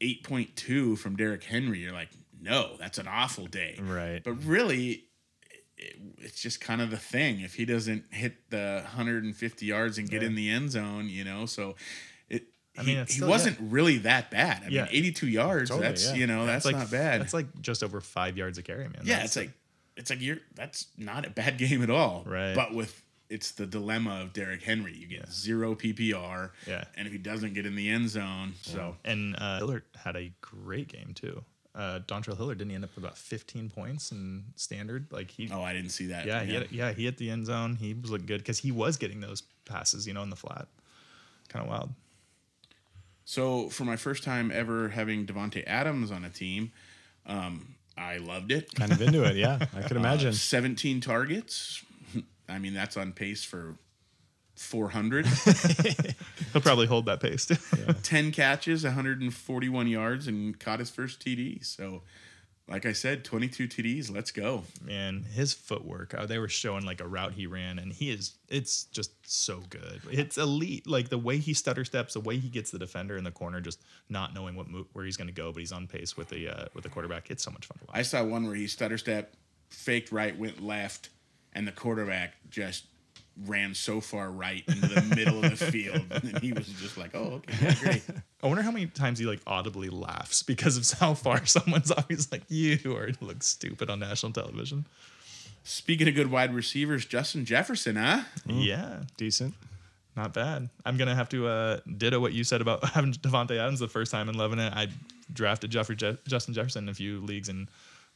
[0.00, 1.80] eight point two from Derrick Henry.
[1.80, 2.08] You're like,
[2.40, 3.78] no, that's an awful day.
[3.80, 4.22] Right.
[4.22, 5.04] But really,
[5.76, 7.40] it, it's just kind of the thing.
[7.40, 10.28] If he doesn't hit the 150 yards and get Yeah.
[10.28, 11.74] in the end zone, you know, so
[12.28, 12.44] it.
[12.78, 14.62] I he, mean, it's he still- wasn't really that bad.
[14.64, 14.82] I Yeah.
[14.84, 15.70] mean, 82 yards.
[15.70, 16.14] Totally, that's yeah.
[16.14, 17.20] you know that's, like not bad.
[17.20, 19.00] That's like just over five yards a carry, man.
[19.02, 19.50] yeah, That's it's like
[20.00, 22.24] it's like you're that's not a bad game at all.
[22.26, 22.54] Right.
[22.54, 24.92] But with it's the dilemma of Derrick Henry.
[24.92, 26.50] You get zero PPR.
[26.66, 26.84] Yeah.
[26.96, 30.32] And if he doesn't get in the end zone, so And uh, Hilliard had a
[30.40, 31.44] great game too.
[31.72, 35.06] Uh, Dontrell Hilliard didn't he end up with about 15 points in standard.
[35.12, 36.26] Like he, oh, I didn't see that.
[36.26, 37.76] yeah, he had, yeah, he hit the end zone.
[37.76, 40.66] He was looking good because he was getting those passes, you know, in the flat.
[41.48, 41.90] Kind of wild.
[43.24, 46.72] So for my first time ever having Davante Adams on a team,
[47.26, 48.74] um, I loved it.
[48.74, 49.36] kind of into it.
[49.36, 50.32] Yeah, I could Uh, imagine.
[50.32, 51.84] 17 targets.
[52.48, 53.76] I mean, that's on pace for
[54.56, 55.26] 400.
[56.52, 57.56] He'll probably hold that pace too.
[58.02, 61.64] 10 catches, 141 yards, and caught his first TD.
[61.64, 62.02] So,
[62.70, 64.14] like I said, 22 TDs.
[64.14, 64.62] Let's go.
[64.82, 66.14] Man, his footwork.
[66.14, 68.34] Uh, they were showing like a route he ran, and he is.
[68.48, 70.00] It's just so good.
[70.10, 70.86] It's elite.
[70.86, 73.60] Like the way he stutter steps, the way he gets the defender in the corner,
[73.60, 76.28] just not knowing what move, where he's going to go, but he's on pace with
[76.28, 77.30] the uh, with the quarterback.
[77.30, 77.96] It's so much fun to watch.
[77.96, 79.34] I saw one where he stutter step,
[79.68, 81.08] faked right, went left,
[81.52, 82.84] and the quarterback just
[83.46, 86.02] ran so far right into the middle of the field.
[86.10, 88.02] And he was just like, oh, okay, yeah, great.
[88.42, 92.30] I wonder how many times he like audibly laughs because of how far someone's always
[92.32, 94.86] like, "You are look stupid on national television."
[95.62, 98.22] Speaking of good wide receivers, Justin Jefferson, huh?
[98.46, 99.54] Yeah, Decent.
[100.16, 100.70] not bad.
[100.86, 104.10] I'm gonna have to uh, ditto what you said about having Davante Adams the first
[104.10, 104.72] time and loving it.
[104.74, 104.88] I
[105.32, 107.68] drafted Jeffrey Je- Justin Jefferson in a few leagues, and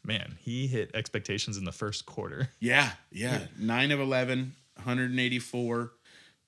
[0.04, 2.48] man, he hit expectations in the first quarter.
[2.60, 3.40] Yeah, yeah.
[3.58, 5.92] Nine of 11, 184,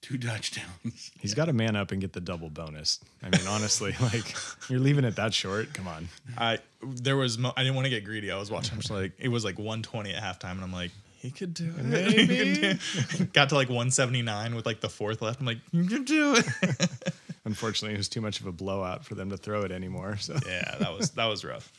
[0.03, 1.11] two touchdowns.
[1.21, 3.01] He's got to man up and get the double bonus.
[3.23, 4.35] I mean, honestly, like
[4.69, 5.73] you're leaving it that short.
[5.75, 6.09] Come on.
[6.37, 8.31] I there was mo- I didn't want to get greedy.
[8.31, 8.79] I was watching.
[8.79, 10.91] I'm like it was like 120 at halftime, and I'm like.
[11.19, 12.11] He could do it.
[12.13, 15.41] He could do- Got to like 179 with like the fourth left.
[15.41, 16.47] I'm like, you can do it.
[17.45, 20.19] Unfortunately, it was too much of a blowout for them to throw it anymore.
[20.19, 21.73] So yeah, that was that was rough.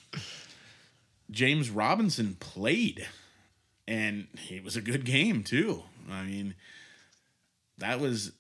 [1.32, 3.06] James Robinson played,
[3.88, 5.84] and it was a good game, too.
[6.10, 6.56] I mean,
[7.78, 8.32] that was.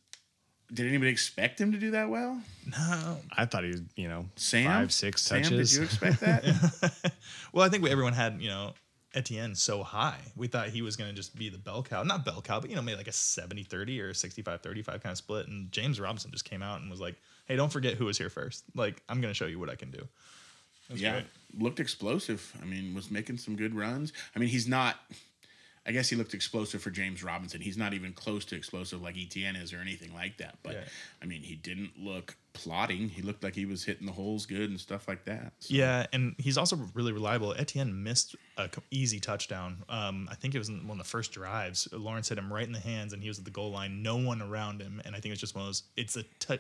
[0.74, 2.42] Did anybody expect him to do that well?
[2.66, 4.66] No, I thought he was, you know, Sam?
[4.66, 5.72] five, six Sam, touches.
[5.72, 7.14] did you expect that?
[7.54, 8.74] Well, I think we, everyone had, you know,
[9.14, 10.20] Etienne so high.
[10.36, 12.04] We thought he was going to just be the bell cow.
[12.04, 15.12] Not bell cow, but, you know, maybe like a 70 30 or 65 35 kind
[15.12, 15.48] of split.
[15.48, 18.30] And James Robinson just came out and was like, hey, don't forget who was here
[18.30, 18.66] first.
[18.76, 20.08] Like, I'm going to show you what I can do.
[20.90, 21.26] That's yeah, great.
[21.58, 22.56] looked explosive.
[22.62, 24.14] I mean, was making some good runs.
[24.36, 24.98] I mean, he's not.
[25.88, 27.62] I guess he looked explosive for James Robinson.
[27.62, 30.58] He's not even close to explosive like Etienne is or anything like that.
[30.62, 30.84] But Yeah.
[31.22, 33.08] I mean, he didn't look plotting.
[33.08, 35.54] He looked like he was hitting the holes good and stuff like that.
[35.60, 37.54] So, Yeah, and he's also really reliable.
[37.58, 39.84] Etienne missed a easy touchdown.
[39.88, 41.88] Um, I think it was in one of the first drives.
[41.94, 44.02] Lawrence hit him right in the hands, and he was at the goal line.
[44.04, 45.84] No one around him, and I think it's just one of those.
[45.96, 46.60] It's a t-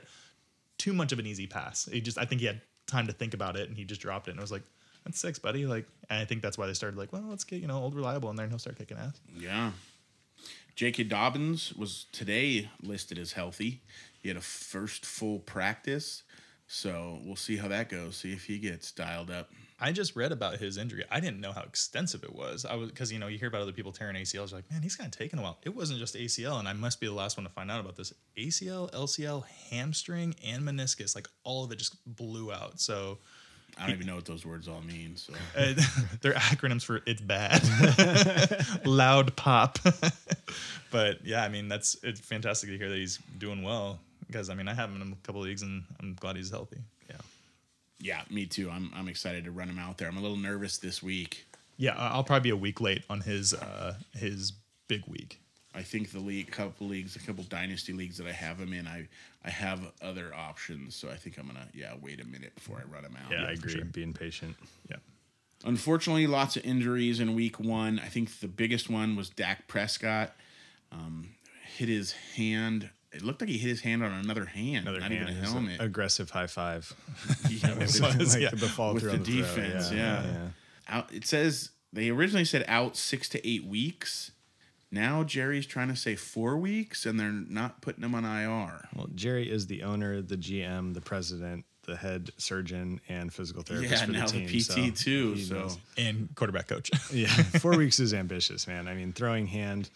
[0.77, 1.89] too much of an easy pass.
[1.91, 4.27] He just, I think he had time to think about it, and he just dropped
[4.29, 4.31] it.
[4.31, 4.63] And I was like,
[5.07, 7.61] "That's six, buddy." Like, and I think that's why they started like, "Well, let's get
[7.61, 9.71] you know old reliable in there, and he'll start kicking ass." Yeah.
[10.75, 11.05] J.K.
[11.05, 13.81] Dobbins was today listed as healthy.
[14.21, 16.21] He had a first full practice,
[16.67, 18.17] so we'll see how that goes.
[18.17, 19.49] See if he gets dialed up.
[19.79, 21.03] I just read about his injury.
[21.09, 22.65] I didn't know how extensive it was.
[22.65, 24.51] I was because you know you hear about other people tearing ACLs.
[24.51, 25.59] Like, man, he's kind of taken a while.
[25.63, 27.95] It wasn't just ACL, and I must be the last one to find out about
[27.95, 28.13] this.
[28.37, 32.79] ACL, LCL, hamstring, and meniscus, like all of it just blew out.
[32.79, 33.19] So
[33.79, 35.15] I don't even know what those words all mean.
[35.15, 35.73] So uh,
[36.21, 37.63] they're acronyms for "it's bad,"
[38.85, 39.79] loud pop.
[40.91, 44.55] but yeah, I mean that's it's fantastic to hear that he's doing well because I
[44.55, 46.77] mean I have him in a couple of leagues and I'm glad he's healthy.
[47.09, 47.15] Yeah.
[47.99, 48.69] yeah, me too.
[48.69, 50.07] I'm I'm excited to run him out there.
[50.07, 51.45] I'm a little nervous this week.
[51.77, 54.53] Yeah, I'll probably be a week late on his uh, his
[54.87, 55.39] big week.
[55.77, 58.87] I think the league, couple leagues, a couple dynasty leagues that I have him in,
[58.87, 59.07] I
[59.45, 60.95] I have other options.
[60.95, 63.31] So I think I'm gonna yeah wait a minute before I run him out.
[63.31, 63.73] Yeah, I agree.
[63.73, 63.85] sure.
[63.85, 64.55] Being patient.
[64.89, 64.97] Yeah.
[65.65, 67.99] Unfortunately, lots of injuries in week one.
[67.99, 70.35] I think the biggest one was Dak Prescott.
[70.91, 71.29] Um,
[71.77, 72.89] hit his hand.
[73.11, 75.41] It looked like he hit his hand on another hand, Another not hand, even a
[75.43, 75.77] is helmet.
[75.81, 76.93] aggressive high five.
[77.49, 78.49] Yeah, It with, was, like yeah.
[78.51, 80.49] the follow with through the on throw, defense, yeah.
[80.87, 84.31] out, it says they originally said out six to eight weeks.
[84.91, 88.87] Now Jerry's trying to say four weeks, and they're not putting him on IR.
[88.95, 93.91] Well, Jerry is the owner, the GM, the president, the head surgeon, and physical therapist
[93.91, 94.61] Yeah, for now the the team.
[94.61, 95.77] PT so too, so- knows.
[95.97, 96.89] And quarterback coach.
[97.13, 97.27] yeah,
[97.59, 98.87] four weeks is ambitious, man.
[98.87, 99.89] I mean, throwing hand,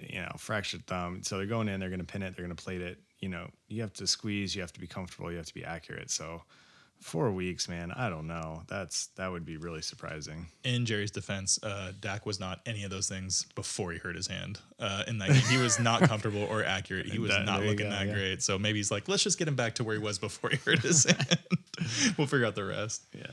[0.00, 1.22] you know, fractured thumb.
[1.22, 2.98] So they're going in, they're going to pin it, they're going to plate it.
[3.20, 5.64] You know, you have to squeeze, you have to be comfortable, you have to be
[5.64, 6.10] accurate.
[6.10, 6.42] So
[7.00, 7.92] four weeks, man.
[7.92, 8.62] I don't know.
[8.68, 10.46] That's that would be really surprising.
[10.64, 14.26] in Jerry's defense, uh, Dak was not any of those things before he hurt his
[14.26, 14.58] hand.
[14.80, 17.06] Uh, in that game, he was not comfortable or accurate.
[17.06, 18.12] He was That- not looking go, that yeah.
[18.12, 18.42] great.
[18.42, 20.56] So maybe he's like, let's just get him back to where he was before he
[20.56, 21.38] hurt his hand.
[22.18, 23.02] we'll figure out the rest.
[23.16, 23.26] Yeah.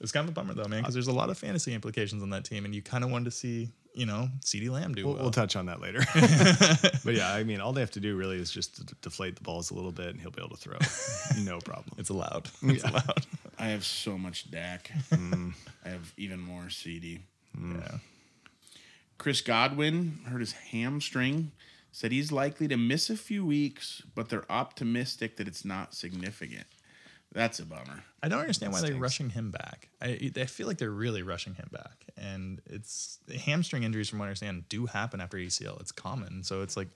[0.00, 2.30] It's kind of a bummer though, man, because there's a lot of fantasy implications on
[2.30, 5.14] that team, and you kind of wanted to see, you know, CeeDee Lamb do We'll,
[5.14, 5.22] well.
[5.24, 6.00] we'll touch on that later.
[7.04, 9.42] but yeah, I mean, all they have to do really is just to deflate the
[9.42, 10.78] balls a little bit, and he'll be able to throw.
[11.44, 11.94] no problem.
[11.98, 12.48] it's allowed.
[12.62, 12.90] It's Yeah.
[12.90, 13.26] allowed.
[13.58, 14.90] I have so much Dak.
[15.10, 15.52] Mm.
[15.84, 17.20] I have even more CeeDee.
[17.60, 17.98] Yeah.
[19.18, 21.52] Chris Godwin hurt his hamstring.
[21.92, 26.66] Said he's likely to miss a few weeks, but they're optimistic that it's not significant.
[27.32, 28.02] That's a bummer.
[28.22, 29.02] I don't understand why they're stinks.
[29.02, 29.88] rushing him back.
[30.02, 34.24] I, I feel like they're really rushing him back, and it's hamstring injuries, from what
[34.24, 35.80] I understand, do happen after ACL.
[35.80, 36.88] It's common, so it's like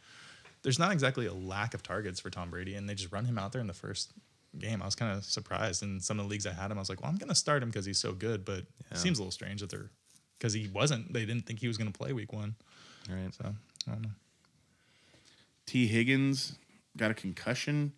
[0.62, 3.38] there's not exactly a lack of targets for Tom Brady, and they just run him
[3.38, 4.12] out there in the first
[4.58, 4.82] game.
[4.82, 5.82] I was kind of surprised.
[5.82, 7.34] In some of the leagues I had him, I was like, well, I'm going to
[7.34, 9.90] start him because he's so good, but it seems a little strange that they're
[10.38, 11.12] because he wasn't.
[11.12, 12.56] They didn't think he was going to play week one,
[13.08, 13.32] All right.
[13.32, 13.54] so
[13.88, 14.10] I don't know.
[15.66, 16.58] Tee Higgins
[16.96, 17.92] got a concussion.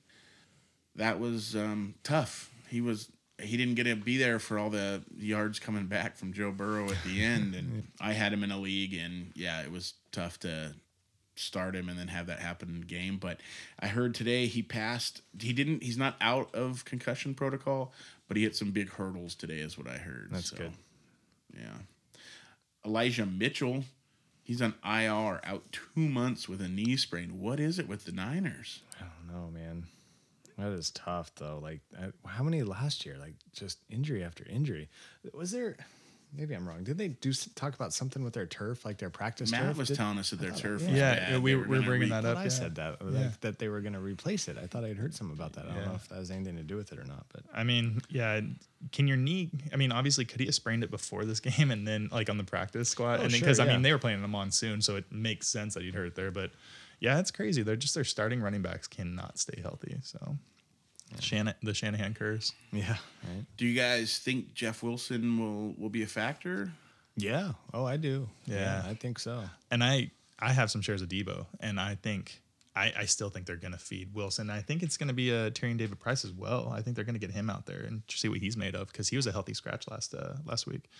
[0.97, 2.51] That was um, tough.
[2.69, 6.33] He was he didn't get to be there for all the yards coming back from
[6.33, 9.71] Joe Burrow at the end, and I had him in a league, and yeah, it
[9.71, 10.75] was tough to
[11.39, 13.19] start him and then have that happen in the game.
[13.19, 13.41] But
[13.79, 15.21] I heard today he passed.
[15.39, 15.83] He didn't.
[15.83, 17.93] He's not out of concussion protocol,
[18.27, 20.29] but he hit some big hurdles today, is what I heard.
[20.33, 20.73] That's So, good.
[21.55, 21.77] Yeah.
[22.85, 23.85] Elijah Mitchell,
[24.45, 27.41] he's on IR, out two months with a knee sprain.
[27.41, 28.81] What is it with the Niners?
[29.01, 29.85] I don't know, man.
[30.59, 31.59] That is tough, though.
[31.63, 33.17] Like, uh, how many last year?
[33.19, 34.89] Like, just injury after injury.
[35.35, 35.77] Was there?
[36.37, 36.83] Maybe I'm wrong.
[36.83, 39.77] Did they do talk about something with their turf, like their practice Matt turf?
[39.79, 40.89] was Did- telling us that their turf yeah.
[40.89, 42.35] was Yeah, yeah, we- we were gonna bringing re- that up.
[42.35, 42.49] thought I yeah.
[42.49, 43.31] said that, like, Yeah.
[43.43, 44.59] that they were going to replace it.
[44.59, 45.67] I thought I'd heard something about that.
[45.67, 47.63] I don't know if that has anything to do with it or not, but I
[47.65, 48.41] mean, yeah.
[48.93, 49.51] Can your knee?
[49.73, 52.39] I mean, obviously, could he have sprained it before this game and then like on
[52.39, 53.21] the practice squad?
[53.21, 55.47] Oh, and sure, because I mean, they were playing in a monsoon, so it makes
[55.47, 56.31] sense that he'd hurt there.
[56.31, 56.51] But
[57.01, 57.63] yeah, it's crazy.
[57.63, 59.97] They're just their starting running backs cannot stay healthy.
[60.03, 60.37] So
[61.21, 62.53] Shannon, the Shanahan curse.
[62.73, 63.45] yeah, right.
[63.57, 66.73] Do you guys think Jeff Wilson will will be a factor?
[67.17, 67.53] Yeah.
[67.73, 68.29] Oh, I do.
[68.45, 68.83] Yeah.
[68.87, 69.43] I think so.
[69.71, 72.43] And I I have some shares of Deebo, and I think.
[72.79, 74.51] I, I still think they're going to feed Wilson.
[74.51, 76.71] I think it's going to be a Tyrion Davis-Price as well.
[76.71, 78.89] I think they're going to get him out there and see what he's made of
[78.89, 80.91] because he was a healthy scratch last uh, last week.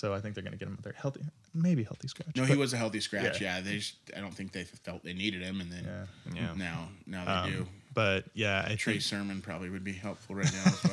[0.00, 1.20] So I think they're going to get him out there healthy,
[1.52, 2.34] maybe healthy scratch.
[2.34, 3.38] No, he was a healthy scratch.
[3.38, 3.56] Yeah.
[3.56, 6.34] Yeah, they just I don't think they felt they needed him, and then Yeah.
[6.34, 6.54] Yeah.
[6.56, 7.66] now now they Um, do.
[7.92, 10.84] But yeah, I Trey think Sermon probably would be helpful right now as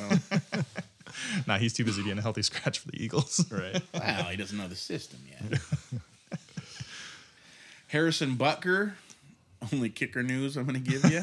[0.52, 0.64] well.
[1.46, 3.46] nah, he's too busy being a healthy scratch for the Eagles.
[3.50, 3.80] Right.
[3.94, 5.58] wow, he doesn't know the system yet.
[7.88, 8.92] Harrison Butker,
[9.72, 11.22] only kicker news I'm going to give you.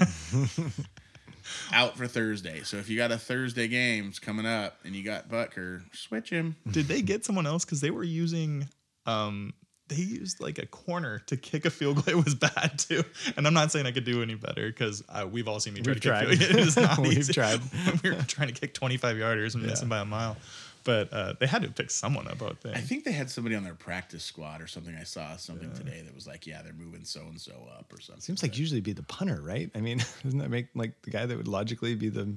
[1.71, 2.61] Out for Thursday.
[2.63, 6.55] So if you got a Thursday games coming up and you got Butker, switch him.
[6.69, 7.65] Did they get someone else?
[7.65, 8.67] Because they were using,
[9.05, 9.53] um,
[9.87, 12.05] they used like a corner to kick a field goal.
[12.19, 13.03] It was bad too.
[13.37, 15.81] And I'm not saying I could do any better because uh, we've all seen me
[15.81, 16.27] try We've to tried.
[16.29, 16.51] kick field.
[16.51, 17.33] It is not We've easy.
[17.33, 17.59] tried.
[18.03, 19.69] we were trying to kick 25 yarders and Yeah.
[19.69, 20.37] missing by a mile.
[20.85, 22.41] But uh, they had to pick someone up.
[22.41, 22.77] I would think.
[22.77, 24.95] I think they had somebody on their practice squad or something.
[24.95, 27.99] I saw something today that was like, yeah, they're moving so and so up or
[27.99, 28.21] something.
[28.21, 29.69] Seems like usually be the punter, right?
[29.73, 32.33] I mean, doesn't that make like the guy that would logically be the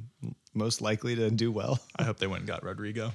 [0.54, 1.78] most likely to do well?
[1.96, 3.12] I hope they went and got Rodrigo.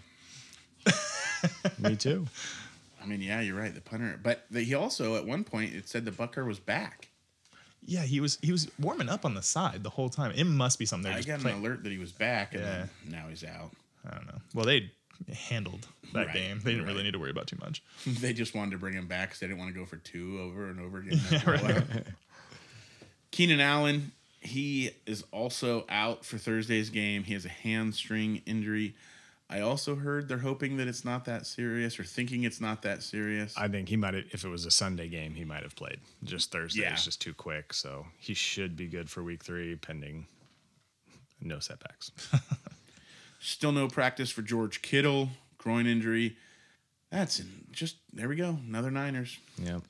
[1.80, 2.28] Me too.
[3.02, 4.20] I mean, yeah, you're right, the punter.
[4.22, 7.10] But the, he also at one point it said the Butker was back.
[7.86, 10.32] Yeah, he was he was warming up on the side the whole time.
[10.36, 11.58] It must be something they're I just got playing.
[11.58, 13.72] an alert that he was back, and then now he's out.
[14.10, 14.40] I don't know.
[14.54, 14.92] Well, they
[15.34, 16.60] handled that Right, game.
[16.64, 17.84] They didn't really need to worry about too much.
[18.08, 20.40] they just wanted to bring him back because they didn't want to go for two
[20.42, 21.20] over and over again.
[23.32, 27.24] Keenan Allen, he is also out for Thursday's game.
[27.24, 28.96] He has a hamstring injury.
[29.50, 33.04] I also heard they're hoping that it's not that serious or thinking it's not that
[33.04, 33.54] serious.
[33.58, 36.00] I think he might have, if it was a Sunday game, he might have played.
[36.24, 36.94] Just Thursday Yeah.
[36.96, 37.74] is just too quick.
[37.74, 40.28] So he should be good for week three, pending
[41.42, 42.12] no setbacks.
[43.46, 45.28] Still no practice for George Kittle,
[45.58, 46.38] groin injury.
[47.12, 48.58] That's in, just there we go.
[48.66, 49.38] Another Niners.
[49.58, 49.82] yep.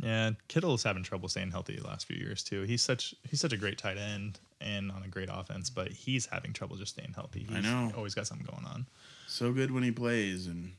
[0.00, 2.62] Yeah, Kittle's having trouble staying healthy the last few years too.
[2.64, 6.26] He's such he's such a great tight end and on a great offense, but he's
[6.26, 7.46] having trouble just staying healthy.
[7.48, 7.90] He's I know.
[7.96, 8.86] Always got something going on.
[9.26, 10.72] So good when he plays and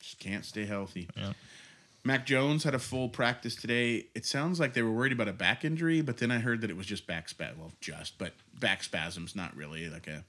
[0.00, 1.10] just can't stay healthy.
[1.14, 1.34] Yeah.
[2.02, 4.06] Mac Jones had a full practice today.
[4.14, 6.70] It sounds like they were worried about a back injury, but then I heard that
[6.70, 7.58] it was just back spasm.
[7.60, 10.24] Well, just, but back spasms, not really like a an actual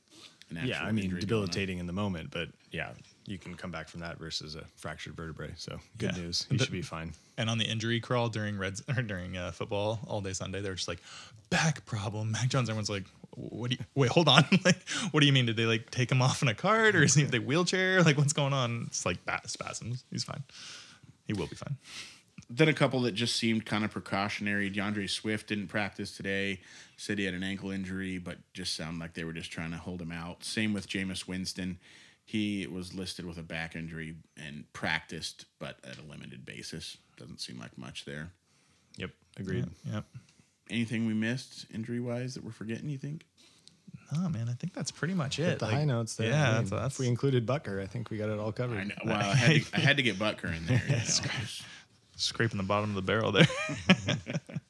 [0.51, 1.47] Yeah, I mean, injury going on.
[1.47, 2.91] debilitating in the moment, but yeah,
[3.25, 5.51] you can come back from that versus a fractured vertebrae.
[5.57, 6.23] So good Yeah.
[6.23, 6.45] news.
[6.49, 7.13] He should be fine.
[7.37, 10.75] And on the injury crawl during Reds or during uh, football all day Sunday, they're
[10.75, 10.99] just like
[11.49, 12.31] back problem.
[12.31, 12.69] Mac Jones.
[12.69, 14.11] Everyone's like, what do you wait?
[14.11, 14.45] Hold on.
[14.65, 15.45] like, what do you mean?
[15.47, 18.03] Did they like take him off in a cart or is he in a wheelchair?
[18.03, 18.83] Like, what's going on?
[18.87, 20.03] It's like bat spasms.
[20.11, 20.43] He's fine.
[21.25, 21.77] He will be fine.
[22.55, 24.69] Then a couple that just seemed kind of precautionary.
[24.69, 26.59] DeAndre Swift didn't practice today.
[26.97, 29.77] Said he had an ankle injury, but just sounded like they were just trying to
[29.77, 30.43] hold him out.
[30.43, 31.79] Same with Jameis Winston.
[32.25, 36.97] He was listed with a back injury and practiced, but at a limited basis.
[37.17, 38.31] Doesn't seem like much there.
[38.97, 39.09] Yep.
[39.39, 39.65] Agreed.
[39.91, 40.05] Yep.
[40.69, 42.87] Anything we missed injury wise that we're forgetting?
[42.89, 43.25] You think?
[44.15, 45.59] Oh man, I think that's pretty much it.
[45.59, 46.29] The Like, high notes there.
[46.29, 48.51] Yeah, I mean, that's, that's if we included Butker, I think we got it all
[48.51, 48.77] covered.
[48.79, 48.95] I know.
[49.05, 50.81] Well, I had to, I had to get Butker in there.
[50.85, 51.63] You know, just-
[52.23, 53.47] scraping the bottom of the barrel there.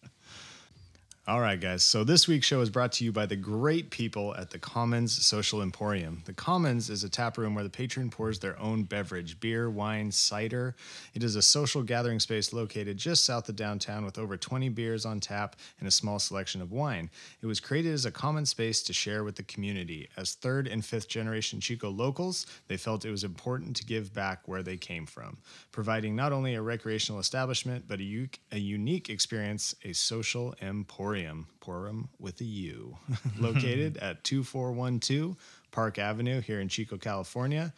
[1.25, 1.83] All right, guys.
[1.83, 5.25] So this week's show is brought to you by the great people at the Commons
[5.25, 6.21] Social Emporium.
[6.25, 10.11] The Commons is a tap room where the patron pours their own beverage beer, wine,
[10.11, 10.75] cider.
[11.13, 15.05] It is a social gathering space located just south of downtown with over 20 beers
[15.05, 17.09] on tap and a small selection of wine.
[17.41, 20.09] It was created as a common space to share with the community.
[20.17, 24.45] As third and fifth generation Chico locals, they felt it was important to give back
[24.45, 25.37] where they came from,
[25.71, 31.12] providing not only a recreational establishment, but a, u- a unique experience, a social emporium,
[31.61, 32.97] Porum with a U,
[33.39, 35.35] located at 2412
[35.71, 37.71] Park Avenue here in Chico, California.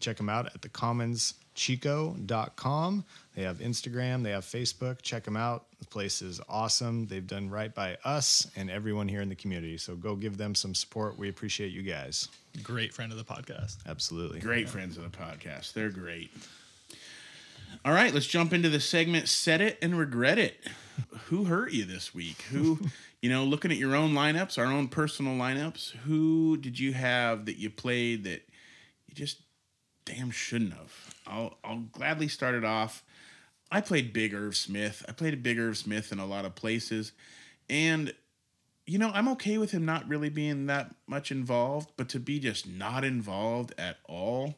[0.00, 3.04] Check them out at thecommonschico.com.
[3.36, 5.02] They have Instagram, they have Facebook.
[5.02, 5.66] Check them out.
[5.78, 7.06] The place is awesome.
[7.06, 9.76] They've done right by us and everyone here in the community.
[9.76, 11.18] So go give them some support.
[11.18, 12.28] We appreciate you guys.
[12.62, 13.76] Great friend of the podcast.
[13.86, 14.40] Absolutely.
[14.40, 15.74] Great friends of the podcast.
[15.74, 16.30] They're great.
[17.84, 20.56] All right, let's jump into the segment Set It and Regret It.
[21.26, 22.42] Who hurt you this week?
[22.50, 22.78] Who,
[23.22, 27.46] you know, looking at your own lineups, our own personal lineups, who did you have
[27.46, 28.42] that you played that
[29.06, 29.40] you just
[30.04, 31.14] damn shouldn't have?
[31.26, 33.02] I'll, I'll gladly start it off.
[33.72, 35.04] I played Big Irv Smith.
[35.08, 37.12] I played a Big Irv Smith in a lot of places.
[37.68, 38.12] And
[38.90, 42.40] you know, I'm okay with him not really being that much involved, but to be
[42.40, 44.56] just not involved at all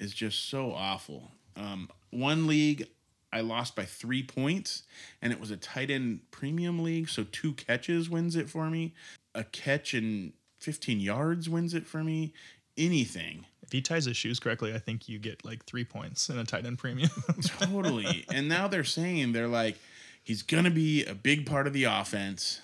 [0.00, 1.30] is just so awful.
[1.54, 2.88] Um, one league,
[3.32, 4.84] I lost by three points,
[5.20, 8.94] and it was a tight end premium league, so two catches wins it for me.
[9.34, 12.32] A catch and 15 yards wins it for me.
[12.76, 13.44] Anything.
[13.62, 16.44] If he ties his shoes correctly, I think you get like three points in a
[16.44, 17.10] tight end premium.
[17.42, 18.24] totally.
[18.32, 19.76] and now they're saying they're like,
[20.24, 22.62] he's gonna be a big part of the offense,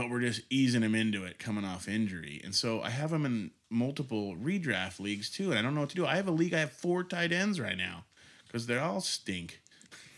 [0.00, 2.40] but we're just easing him into it coming off injury.
[2.42, 5.90] And so I have him in multiple redraft leagues too, and I don't know what
[5.90, 6.06] to do.
[6.06, 6.54] I have a league.
[6.54, 8.04] I have four tight ends right now
[8.46, 9.60] because they all stink.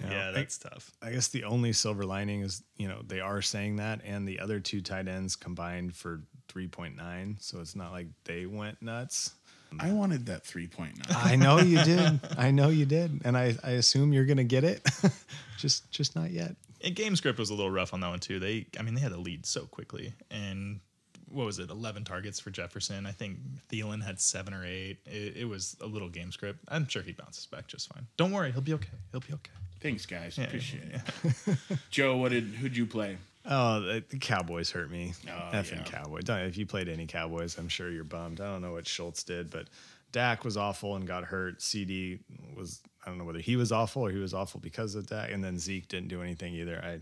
[0.00, 0.92] yeah, I- that's tough.
[1.02, 4.38] I guess the only silver lining is, you know, they are saying that, and the
[4.40, 7.42] other two tight ends combined for 3.9.
[7.42, 9.33] So it's not like they went nuts.
[9.80, 11.16] I wanted that three point nine.
[11.18, 12.20] I know you did.
[12.37, 13.22] I know you did.
[13.24, 14.87] And I, I assume you're going to get it.
[15.58, 16.56] just just not yet.
[16.83, 18.38] And game script was a little rough on that one too.
[18.38, 20.80] They, I mean, they had a lead so quickly, and
[21.28, 21.70] what was it?
[21.70, 23.06] Eleven targets for Jefferson.
[23.06, 23.38] I think
[23.70, 24.98] Thielen had seven or eight.
[25.06, 26.60] It, it was a little game script.
[26.68, 28.06] I'm sure he bounces back just fine.
[28.16, 28.88] Don't worry, he'll be okay.
[29.12, 29.52] He'll be okay.
[29.80, 30.38] Thanks, guys.
[30.38, 31.00] Yeah, Appreciate yeah.
[31.46, 31.58] it.
[31.90, 33.16] Joe, what did who'd you play?
[33.44, 35.14] Oh, the, the Cowboys hurt me.
[35.26, 35.83] Oh, Effing yeah.
[35.83, 36.24] Cowboys.
[36.28, 38.40] If you played any Cowboys, I'm sure you're bummed.
[38.40, 39.66] I don't know what Schultz did, but
[40.12, 41.58] Dak was awful and got hurt.
[41.58, 42.20] CeeDee
[42.54, 45.31] was I don't know whether he was awful or he was awful because of that.
[45.31, 47.00] and then Zeke didn't do anything either.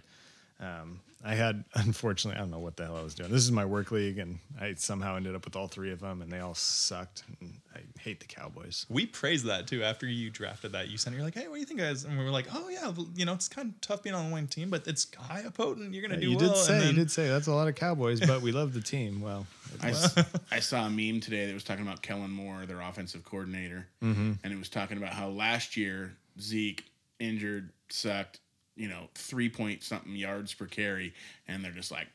[0.61, 3.31] I um, I had unfortunately I don't know what the hell I was doing.
[3.31, 6.23] This is my work league, and I somehow ended up with all three of them,
[6.23, 7.25] and they all sucked.
[7.41, 8.87] And I hate the Cowboys.
[8.89, 10.89] We praised that too after you drafted that.
[10.89, 12.05] You sent you're like, hey, what do you think, guys?
[12.05, 14.35] And we were like, oh yeah, you know, it's kind of tough being on the
[14.35, 15.93] winning team, but it's high potent.
[15.93, 16.49] You're gonna do you well.
[16.49, 18.81] did say and you did say that's a lot of Cowboys, but we love the
[18.81, 19.21] team.
[19.21, 19.47] Well,
[19.83, 20.16] I, s-
[20.51, 24.33] I saw a meme today that was talking about Kellen Moore, their offensive coordinator, mm-hmm.
[24.43, 26.85] and it was talking about how last year Zeke
[27.18, 28.41] injured, sucked,
[28.81, 31.12] you know, three point something yards per carry,
[31.47, 32.09] and they're just like,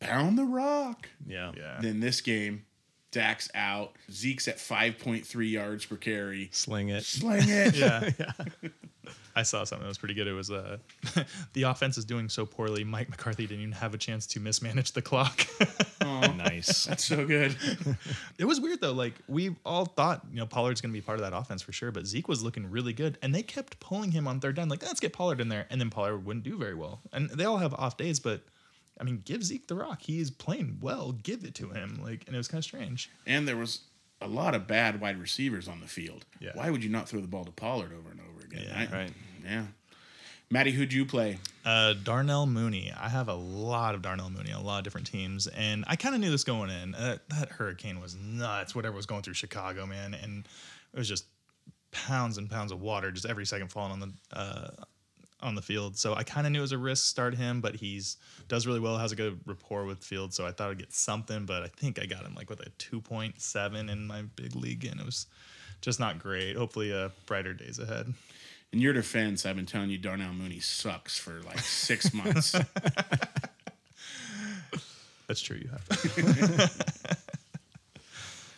[0.00, 1.08] pound the rock.
[1.26, 1.78] yeah, Yeah.
[1.80, 2.64] Then this game,
[3.12, 6.48] Dak's out, Zeke's at five point three yards per carry.
[6.52, 7.04] sling it.
[7.04, 7.74] Sling it.
[7.76, 8.10] Yeah.
[9.36, 10.26] I saw something that was pretty good.
[10.26, 10.78] It was uh,
[11.52, 12.82] the offense is doing so poorly.
[12.82, 15.46] Mike McCarthy didn't even have a chance to mismanage the clock.
[16.02, 16.84] nice.
[16.84, 17.56] That's so good.
[18.38, 18.92] it was weird though.
[18.92, 21.72] Like we all thought, you know, Pollard's going to be part of that offense for
[21.72, 21.90] sure.
[21.90, 24.68] But Zeke was looking really good, and they kept pulling him on third down.
[24.68, 27.00] Like let's get Pollard in there, and then Pollard wouldn't do very well.
[27.12, 28.42] And they all have off days, but
[29.00, 30.02] I mean, give Zeke the rock.
[30.02, 31.12] He is playing well.
[31.12, 32.00] Give it to him.
[32.02, 33.10] Like, and it was kind of strange.
[33.26, 33.82] And there was
[34.20, 36.24] a lot of bad wide receivers on the field.
[36.40, 36.50] Yeah.
[36.54, 38.64] Why would you not throw the ball to Pollard over and over again?
[38.66, 39.12] Yeah, I- right.
[39.44, 39.64] Yeah.
[40.50, 41.38] Maddie, who'd you play?
[41.64, 42.90] Uh, Darnell Mooney.
[42.98, 46.14] I have a lot of Darnell Mooney, a lot of different teams, and I kind
[46.14, 46.94] of knew this going in.
[46.94, 48.74] Uh, that hurricane was nuts.
[48.74, 50.48] Whatever was going through Chicago, man, and
[50.94, 51.26] it was just
[51.90, 54.70] pounds and pounds of water just every second falling on the uh,
[55.42, 55.98] on the field.
[55.98, 58.16] So I kind of knew it was a risk start him, but he's
[58.48, 60.32] does really well, has a good rapport with field.
[60.32, 62.70] So I thought I'd get something, but I think I got him like with a
[62.78, 65.26] two point seven in my big league, and it was
[65.82, 66.56] just not great.
[66.56, 68.14] Hopefully, uh, brighter days ahead.
[68.72, 72.54] In your defense, I've been telling you Darnell Mooney sucks for like six months.
[75.26, 75.56] That's true.
[75.56, 76.70] You have to.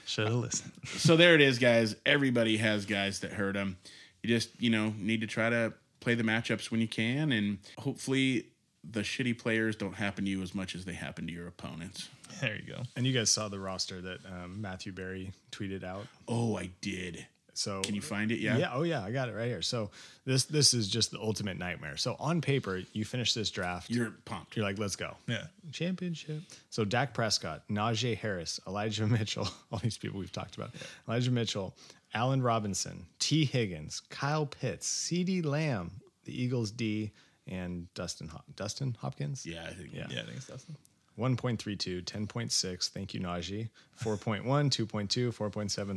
[0.06, 0.72] Should have listened.
[0.86, 1.94] so there it is, guys.
[2.04, 3.76] Everybody has guys that hurt them.
[4.22, 7.58] You just, you know, need to try to play the matchups when you can, and
[7.78, 8.46] hopefully
[8.82, 12.08] the shitty players don't happen to you as much as they happen to your opponents.
[12.40, 12.82] There you go.
[12.96, 16.06] And you guys saw the roster that um, Matthew Berry tweeted out.
[16.26, 17.26] Oh, I did.
[17.60, 18.38] So Can you find it?
[18.40, 18.56] Yeah.
[18.56, 18.70] Yeah.
[18.72, 19.60] Oh yeah, I got it right here.
[19.60, 19.90] So
[20.24, 21.98] this this is just the ultimate nightmare.
[21.98, 23.90] So on paper, you finish this draft.
[23.90, 24.56] You're pumped.
[24.56, 25.14] you're like, let's go.
[25.26, 25.44] Yeah.
[25.70, 26.40] Championship.
[26.70, 30.70] So Dak Prescott, Najee Harris, Elijah Mitchell, all these people we've talked about.
[31.06, 31.76] Elijah Mitchell,
[32.14, 35.90] Allen Robinson, Tee Higgins, Kyle Pitts, CeeDee Lamb,
[36.24, 37.12] the Eagles D,
[37.46, 39.44] and Dustin Hop- Dustin Hopkins.
[39.44, 39.90] Yeah, I think.
[39.92, 40.06] Yeah.
[40.10, 40.76] Yeah, I think it's Dustin.
[41.18, 42.88] 1.32, 10.6.
[42.90, 43.68] Thank you, Najee.
[44.02, 45.34] 4.1, 2.2, 4.7,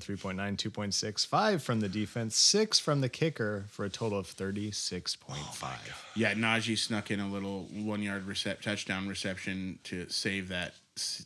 [0.03, 1.25] 3.9, 2.6.
[1.27, 5.69] 5 from the defense, 6 from the kicker for a total of 36.5.
[6.15, 10.73] Yeah, Najee snuck in a little one yard recep- touchdown reception to save that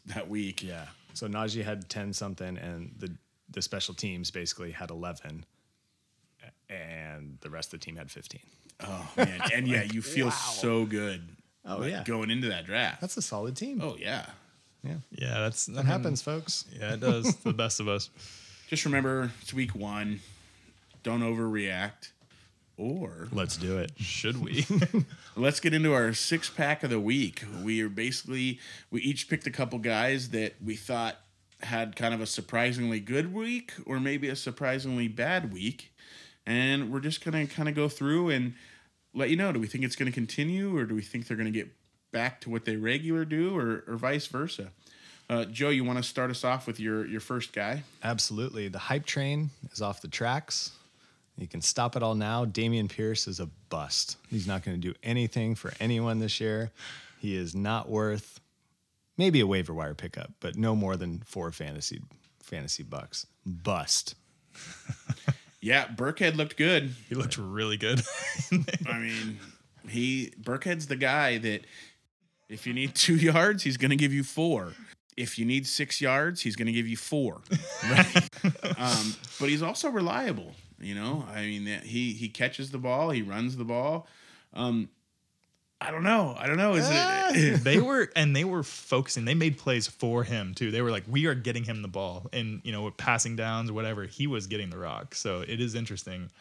[0.07, 0.63] that week.
[0.63, 0.85] yeah.
[1.13, 3.11] So Najee had 10 something, and the,
[3.49, 5.45] the special teams basically had 11,
[6.69, 8.39] and the rest of the team had 15.
[8.81, 11.27] Oh man, and yeah, you feel so good.
[11.67, 12.03] Oh, like, yeah.
[12.05, 13.01] going into that draft.
[13.01, 13.81] That's a solid team.
[13.83, 14.25] oh yeah.
[14.83, 14.95] yeah.
[15.11, 16.65] Yeah, that's That happens, folks.
[16.79, 17.35] Yeah, it does.
[17.37, 18.09] the best of us.
[18.69, 20.19] Just remember, it's week one.
[21.03, 22.11] Don't overreact.
[22.77, 23.91] Or Let's do it.
[23.97, 24.65] Should we?
[25.35, 27.43] let's get into our six pack of the week.
[27.63, 28.59] We are basically
[28.91, 31.17] we each picked a couple guys that we thought
[31.61, 35.91] had kind of a surprisingly good week or maybe a surprisingly bad week.
[36.45, 38.53] And we're just gonna kind of go through and
[39.13, 39.51] let you know.
[39.51, 41.69] Do we think it's gonna continue or do we think they're gonna get
[42.11, 44.71] back to what they regular do or, or vice versa?
[45.29, 47.83] Uh, Joe, you want to start us off with your your first guy?
[48.03, 48.67] Absolutely.
[48.69, 50.71] The hype train is off the tracks.
[51.37, 52.45] You can stop it all now.
[52.45, 54.17] Dameon Pierce is a bust.
[54.29, 56.71] He's not going to do anything for anyone this year.
[57.19, 58.39] He is not worth
[59.17, 62.01] maybe a waiver wire pickup, but no more than four fantasy
[62.41, 63.27] fantasy bucks.
[63.45, 64.15] Bust.
[65.61, 66.93] Yeah, Burkhead looked good.
[67.09, 68.01] he looked really good.
[68.87, 69.39] I mean,
[69.89, 71.61] he Burkhead's the guy that
[72.49, 74.73] if you need two yards, he's going to give you four.
[75.15, 77.41] If you need six yards, he's going to give you four.
[77.89, 78.29] Right.
[78.77, 80.53] um, but he's also reliable.
[80.79, 84.07] You know, I mean, he he catches the ball, he runs the ball.
[84.53, 84.89] Um,
[85.79, 86.35] I don't know.
[86.37, 86.73] I don't know.
[86.73, 86.95] Is it?
[86.95, 87.29] Ah.
[87.61, 89.25] they were and they were focusing.
[89.25, 90.71] They made plays for him too.
[90.71, 93.69] They were like, we are getting him the ball, and you know, with passing downs
[93.69, 95.13] or whatever, he was getting the rock.
[95.13, 96.31] So it is interesting.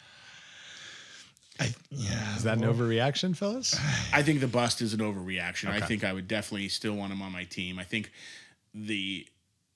[1.59, 3.75] I, yeah, Is that an overreaction, fellas?
[4.13, 5.69] I think the bust is an overreaction.
[5.69, 7.79] I think I would definitely still want him on my team.
[7.79, 8.11] I think
[8.75, 9.27] the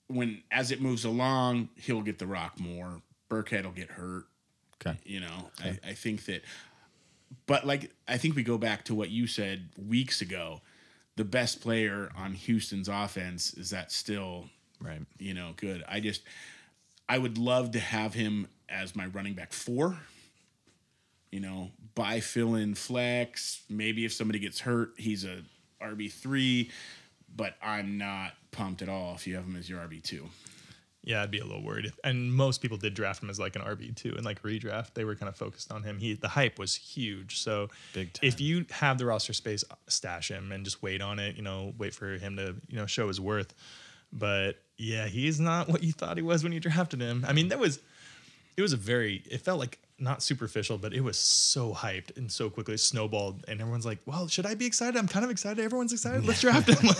[0.08, 3.00] when as it moves along, he'll get the rock more.
[3.30, 4.24] Burkhead will get hurt.
[4.84, 4.98] Okay.
[5.04, 6.42] You know, I, I think that,
[7.46, 10.60] but like, I think we go back to what you said weeks ago.
[11.16, 14.46] The best player on Houston's offense is that still,
[14.80, 15.00] Right.
[15.18, 15.84] you know, good.
[15.88, 16.22] I just,
[17.08, 19.98] I would love to have him as my running back four.
[21.30, 23.62] You know, by fill in flex.
[23.70, 25.42] Maybe if somebody gets hurt, he's a
[25.82, 26.70] RB three.
[27.34, 30.28] But I'm not pumped at all if you have him as your RB two.
[31.04, 31.92] Yeah, I'd be a little worried.
[32.04, 34.94] And most people did draft him as like an RB two and like redraft.
[34.94, 35.98] They were kind of focused on him.
[35.98, 37.40] He the hype was huge.
[37.40, 38.28] So Big time.
[38.28, 41.36] if you have the roster space, uh, stash him and just wait on it.
[41.36, 43.52] You know, wait for him to you know show his worth.
[44.12, 47.24] But yeah, he's not what you thought he was when you drafted him.
[47.26, 47.80] I mean, that was
[48.56, 52.30] it was a very it felt like not superficial, but it was so hyped and
[52.32, 54.96] so quickly snowballed, and everyone's like, "Well, should I be excited?
[54.98, 55.62] I'm kind of excited.
[55.64, 56.26] Everyone's excited.
[56.26, 56.90] Let's draft him."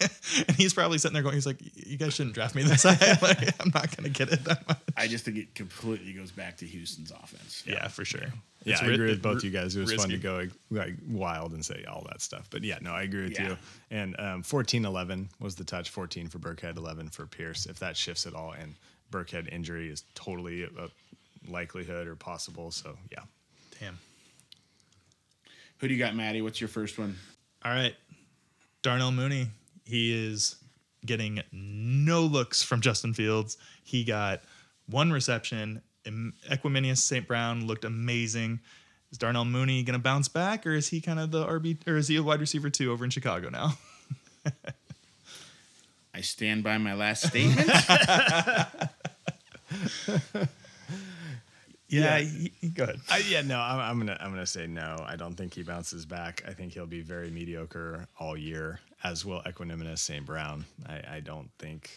[0.48, 3.18] and he's probably sitting there going, "He's like, you guys shouldn't draft me this high.
[3.22, 6.56] like, I'm not gonna get it that much." I just think it completely goes back
[6.58, 7.64] to Houston's offense.
[7.66, 8.20] Yeah, for sure.
[8.64, 9.74] Yeah, It's I ri- agree with it- both you guys.
[9.74, 12.46] It was fun to go like, like wild and say all that stuff.
[12.50, 13.48] But yeah, no, I agree with Yeah.
[13.50, 13.56] you.
[13.90, 17.66] And um, 14 11 was the touch, 14 for Burkhead, 11 for Pierce.
[17.66, 18.74] If that shifts at all, and
[19.14, 20.88] Burkhead injury is totally a, a
[21.48, 22.72] likelihood or possible.
[22.72, 23.20] So yeah.
[23.80, 23.98] Damn.
[25.78, 26.42] Who do you got, Maddie?
[26.42, 27.16] What's your first one?
[27.64, 27.94] All right.
[28.82, 29.48] Darnell Mooney.
[29.84, 30.56] He is
[31.06, 33.56] getting no looks from Justin Fields.
[33.84, 34.40] He got
[34.88, 35.82] one reception.
[36.06, 37.26] Em- Equanimeous St.
[37.26, 38.60] Brown looked amazing.
[39.10, 41.96] Is Darnell Mooney going to bounce back, or is he kind of the RB, or
[41.96, 43.74] is he a wide receiver two over in Chicago now?
[46.14, 47.68] I stand by my last statement.
[51.86, 52.18] Yeah, Yeah.
[52.20, 53.00] he- he- go ahead.
[53.10, 55.04] I, yeah, no, I'm, I'm gonna I'm gonna say no.
[55.06, 56.42] I don't think he bounces back.
[56.48, 60.24] I think he'll be very mediocre all year, as will Equanimeous St.
[60.24, 60.64] Brown.
[60.88, 61.90] I, I don't think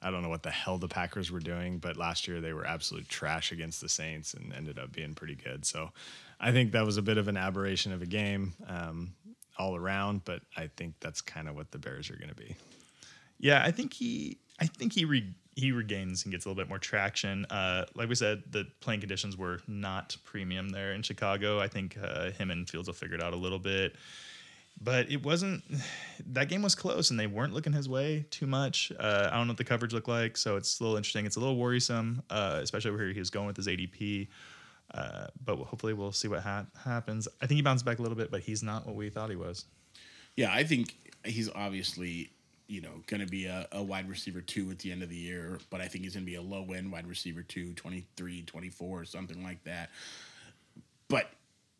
[0.00, 2.64] I don't know what the hell the Packers were doing, but last year they were
[2.64, 5.64] absolute trash against the Saints and ended up being pretty good.
[5.66, 5.90] So
[6.40, 9.14] I think that was a bit of an aberration of a game um,
[9.58, 12.54] all around, but I think that's kind of what the Bears are gonna be.
[13.44, 15.22] Yeah, I think he I think he re,
[15.54, 17.44] he regains and gets a little bit more traction.
[17.44, 21.60] Uh, like we said, the playing conditions were not premium there in Chicago.
[21.60, 23.96] I think uh, him and Fields will figure it out a little bit.
[24.80, 25.62] But it wasn't
[26.32, 28.90] that game was close and they weren't looking his way too much.
[28.98, 31.26] Uh, I don't know what the coverage looked like, so it's a little interesting.
[31.26, 34.28] It's a little worrisome, uh, especially where he was going with his ADP.
[34.94, 37.28] Uh, but hopefully we'll see what ha- happens.
[37.42, 39.36] I think he bounced back a little bit, but he's not what we thought he
[39.36, 39.66] was.
[40.34, 40.94] yeah, I think
[41.26, 42.30] he's obviously,
[42.66, 45.16] you know, going to be a, a wide receiver two at the end of the
[45.16, 48.42] year, but I think he's going to be a low end wide receiver two, 23,
[48.42, 49.90] 24, something like that.
[51.08, 51.28] But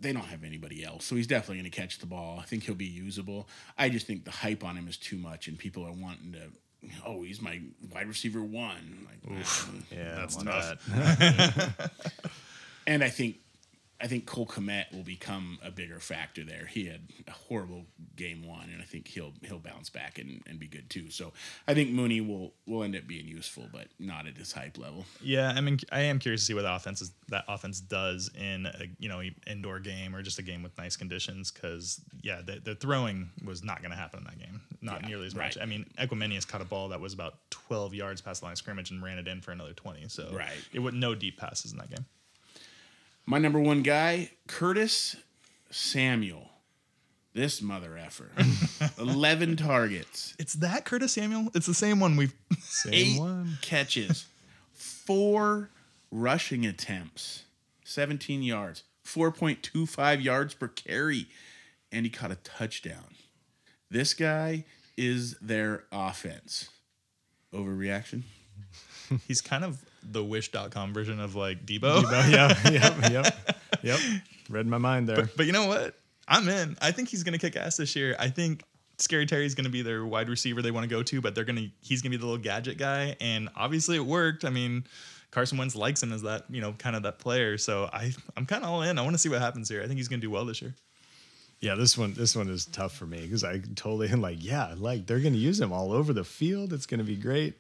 [0.01, 1.05] they don't have anybody else.
[1.07, 2.39] So he's definitely going to catch the ball.
[2.39, 3.49] I think he'll be usable.
[3.79, 6.89] I just think the hype on him is too much and people are wanting to,
[7.07, 7.61] oh, he's my
[7.93, 9.07] wide receiver one.
[9.09, 9.39] Like,
[9.91, 10.87] Yeah, That's I tough.
[10.87, 11.91] that.
[12.87, 13.37] And I think
[14.01, 16.67] I think Cole Kmet will become a bigger factor there.
[16.67, 17.87] He had a horrible
[18.17, 21.11] game one, and I think he'll he'll bounce back and, and be good too.
[21.11, 21.33] So
[21.69, 25.07] I think Mooney will will end up being useful, but not at his hype level.
[25.23, 28.31] Yeah, I mean, I am curious to see what the offense is, that offense does
[28.39, 31.51] in a you know indoor game or just a game with nice conditions.
[31.53, 35.09] Because yeah, the, the throwing was not going to happen in that game, not Yeah,
[35.09, 35.57] nearly as much.
[35.57, 35.63] right.
[35.63, 38.59] I mean, Equanimeous caught a ball that was about 12 yards past the line of
[38.59, 40.09] scrimmage and ran it in for another 20.
[40.09, 40.51] So Right.
[40.73, 42.05] it would no deep passes in that game.
[43.27, 45.17] My number one guy, Curtis
[45.71, 46.51] Samuel.
[47.33, 48.31] This mother effer.
[48.99, 51.51] Eleven targets, It's that Curtis Samuel.
[51.55, 52.35] It's the same one we've.
[52.61, 53.59] Same eight one.
[53.61, 54.27] catches,
[54.73, 55.71] four
[56.11, 57.43] rushing attempts,
[57.85, 61.27] 17 yards, 4.25 yards per carry,
[61.93, 63.15] and he caught a touchdown.
[63.91, 64.65] This guy
[64.97, 66.69] is their offense.
[67.53, 68.23] Overreaction?
[69.29, 71.81] He's kind of the Wish.com version of like Deebo.
[72.07, 74.01] Oh, yeah, yep, yep, yep.
[74.49, 75.29] Read my mind there.
[75.37, 75.95] But you know what?
[76.27, 76.77] I'm in.
[76.81, 78.17] I think he's going to kick ass this year.
[78.19, 78.63] I think
[78.99, 81.45] Scary Terry's going to be their wide receiver they want to go to, but they're
[81.45, 84.45] going to he's going to be the little gadget guy and obviously it worked.
[84.45, 84.85] I mean,
[85.31, 87.59] Carson Wentz likes him as that, you know, kind of that player.
[87.59, 88.99] So I I'm kind of all in.
[88.99, 89.83] I want to see what happens here.
[89.83, 90.75] I think he's going to do well this year.
[91.61, 94.75] Yeah, this one this one is tough for me because I totally am like, yeah,
[94.77, 96.73] like they're going to use him all over the field.
[96.73, 97.55] It's going to be great.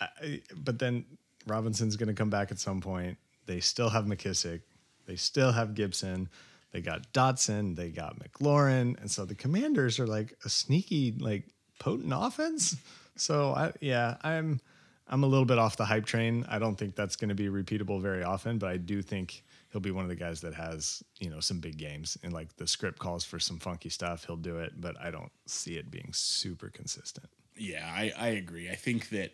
[0.00, 1.04] I- but then
[1.46, 3.18] Robinson's going to come back at some point.
[3.46, 4.60] They still have McKissic.
[5.06, 6.28] They still have Gibson.
[6.72, 7.76] They got Dotson.
[7.76, 9.00] They got McLaurin.
[9.00, 11.44] And so the Commanders are like a sneaky, like
[11.78, 12.76] potent offense.
[13.16, 14.60] So I yeah, I'm
[15.08, 16.46] I'm a little bit off the hype train.
[16.48, 19.80] I don't think that's going to be repeatable very often, but I do think he'll
[19.80, 22.66] be one of the guys that has, you know, some big games and like the
[22.66, 26.10] script calls for some funky stuff, he'll do it, but I don't see it being
[26.12, 27.28] super consistent.
[27.56, 28.70] Yeah, I, I agree.
[28.70, 29.32] I think that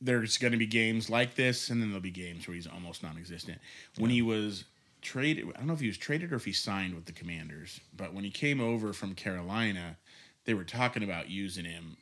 [0.00, 3.02] there's going to be games like this, and then there'll be games where he's almost
[3.02, 3.58] non-existent.
[3.98, 4.64] When he was
[5.02, 7.80] traded, I don't know if he was traded or if he signed with the Commanders,
[7.96, 9.96] but when he came over from Carolina,
[10.44, 11.96] they were talking about using him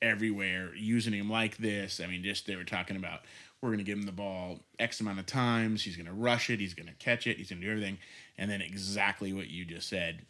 [0.00, 2.00] everywhere, using him like this.
[2.00, 3.20] I mean, just they were talking about
[3.60, 5.82] we're going to give him the ball X amount of times.
[5.82, 6.60] He's going to rush it.
[6.60, 7.38] He's going to catch it.
[7.38, 7.98] He's going to do everything.
[8.36, 10.20] And then exactly what you just said.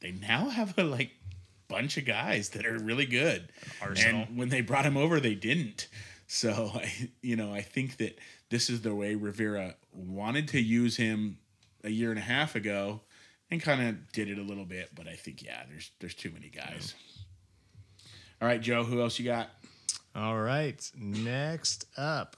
[0.00, 1.12] They now have a like
[1.68, 3.50] bunch of guys that are really good.
[3.80, 4.26] Arsenal.
[4.28, 5.88] And when they brought him over, they didn't.
[6.26, 8.18] So I, you know, I think that
[8.50, 11.38] this is the way Rivera wanted to use him
[11.84, 13.00] a year and a half ago,
[13.50, 14.90] and kind of did it a little bit.
[14.94, 16.94] But I think yeah, there's there's too many guys.
[18.40, 18.84] All right, Joe.
[18.84, 19.50] Who else you got?
[20.14, 20.90] All right.
[20.96, 22.36] Next up,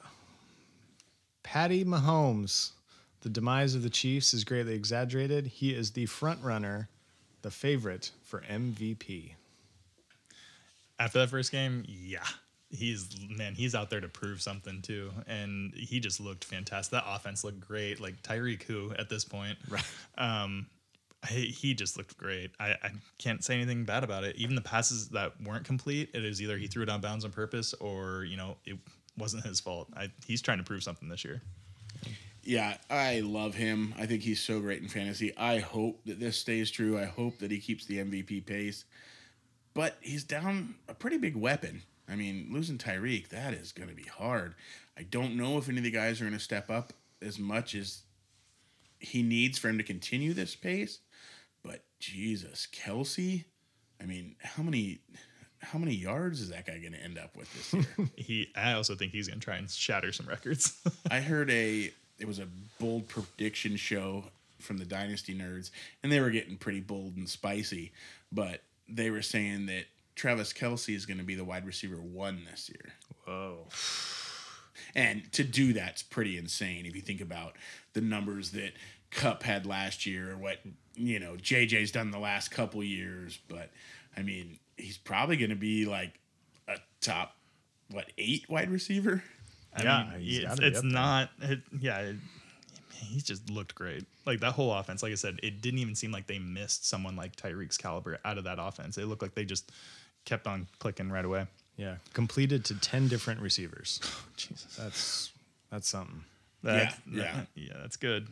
[1.43, 2.72] Patty Mahomes.
[3.20, 5.49] The demise of the Chiefs is greatly exaggerated.
[5.49, 6.89] He is the front runner,
[7.43, 9.32] the favorite for MVP.
[11.01, 12.24] After that first game, yeah.
[12.70, 15.10] He's man, he's out there to prove something too.
[15.26, 16.92] And he just looked fantastic.
[16.92, 18.00] That offense looked great.
[18.00, 19.58] Like Tyreek who at this point.
[19.68, 19.84] Right.
[20.18, 20.66] Um
[21.26, 22.52] he, he just looked great.
[22.60, 24.36] I, I can't say anything bad about it.
[24.36, 27.32] Even the passes that weren't complete, it is either he threw it on bounds on
[27.32, 28.78] purpose or, you know, it
[29.16, 29.88] wasn't his fault.
[29.96, 31.42] I, he's trying to prove something this year.
[32.44, 33.94] Yeah, I love him.
[33.98, 35.36] I think he's so great in fantasy.
[35.36, 36.98] I hope that this stays true.
[36.98, 38.84] I hope that he keeps the MVP pace.
[39.74, 41.82] But he's down a pretty big weapon.
[42.09, 44.54] I mean, losing Tyreek, that is going to be hard.
[44.96, 47.74] I don't know if any of the guys are going to step up as much
[47.74, 48.02] as
[48.98, 51.00] he needs for him to continue this pace.
[51.62, 53.44] But Jesus, Kelce,
[54.00, 55.00] I mean, how many
[55.61, 58.09] how many yards is that guy going to end up with this year?
[58.16, 60.80] He I also think he's going to try and shatter some records.
[61.11, 62.48] I heard a it was a
[62.80, 64.24] bold prediction show
[64.59, 65.70] from the Dynasty Nerds,
[66.02, 67.92] and they were getting pretty bold and spicy,
[68.32, 69.84] but they were saying that
[70.18, 72.92] Travis Kelce is going to be the wide receiver one this year.
[73.24, 73.68] Whoa.
[74.94, 77.54] And to do that's pretty insane if you think about
[77.92, 78.72] the numbers that
[79.12, 80.58] Kupp had last year or what,
[80.94, 83.38] you know, JJ's done the last couple years.
[83.48, 83.70] But
[84.16, 86.18] I mean, he's probably going to be like
[86.66, 87.36] a top,
[87.90, 89.22] what, eight wide receiver?
[89.76, 91.30] I Yeah, mean, it's, it's not.
[91.40, 92.16] It, yeah, it,
[92.92, 94.04] he's just looked great.
[94.26, 97.14] Like that whole offense, like I said, it didn't even seem like they missed someone
[97.14, 98.98] like Tyreek's caliber out of that offense.
[98.98, 99.70] It looked like they just
[100.29, 101.47] kept on clicking right away.
[101.76, 101.97] Yeah.
[102.12, 104.01] Completed to 10 different receivers.
[104.37, 105.31] Jesus, That's
[105.70, 106.24] that's something.
[106.62, 108.29] that, Yeah, that- yeah, that's good.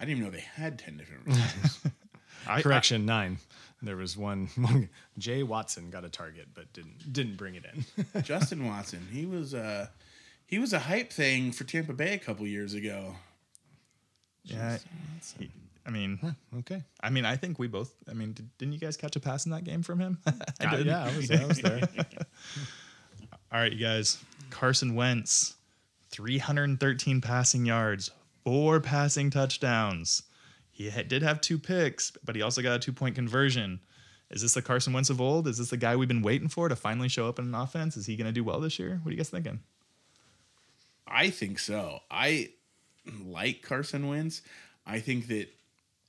[0.00, 1.78] I didn't even know they had 10 different receivers.
[2.46, 3.38] I, Correction, nine.
[3.82, 4.88] There was one, one
[5.18, 8.22] Jay Watson got a target but didn't didn't bring it in.
[8.22, 9.88] Justin Watson, he was uh
[10.46, 13.14] he was a hype thing for Tampa Bay a couple years ago.
[14.50, 14.78] I, yeah,
[15.38, 15.50] he-
[15.86, 16.82] I mean, okay.
[17.02, 17.94] I mean, I think we both.
[18.08, 20.18] I mean, did, didn't you guys catch a pass in that game from him?
[20.60, 20.86] I did.
[20.86, 21.80] yeah, I was, I was there.
[23.52, 24.18] All right, you guys.
[24.50, 25.54] Carson Wentz,
[26.10, 28.10] 313 passing yards,
[28.44, 30.22] four passing touchdowns.
[30.70, 33.80] He ha- did have two picks, but he also got a two point conversion.
[34.30, 35.46] Is this the Carson Wentz of old?
[35.46, 37.96] Is this the guy we've been waiting for to finally show up in an offense?
[37.96, 39.00] Is he going to do well this year?
[39.02, 39.60] What are you guys thinking?
[41.06, 42.00] I think so.
[42.10, 42.50] I
[43.24, 44.42] like Carson Wentz.
[44.86, 45.48] I think that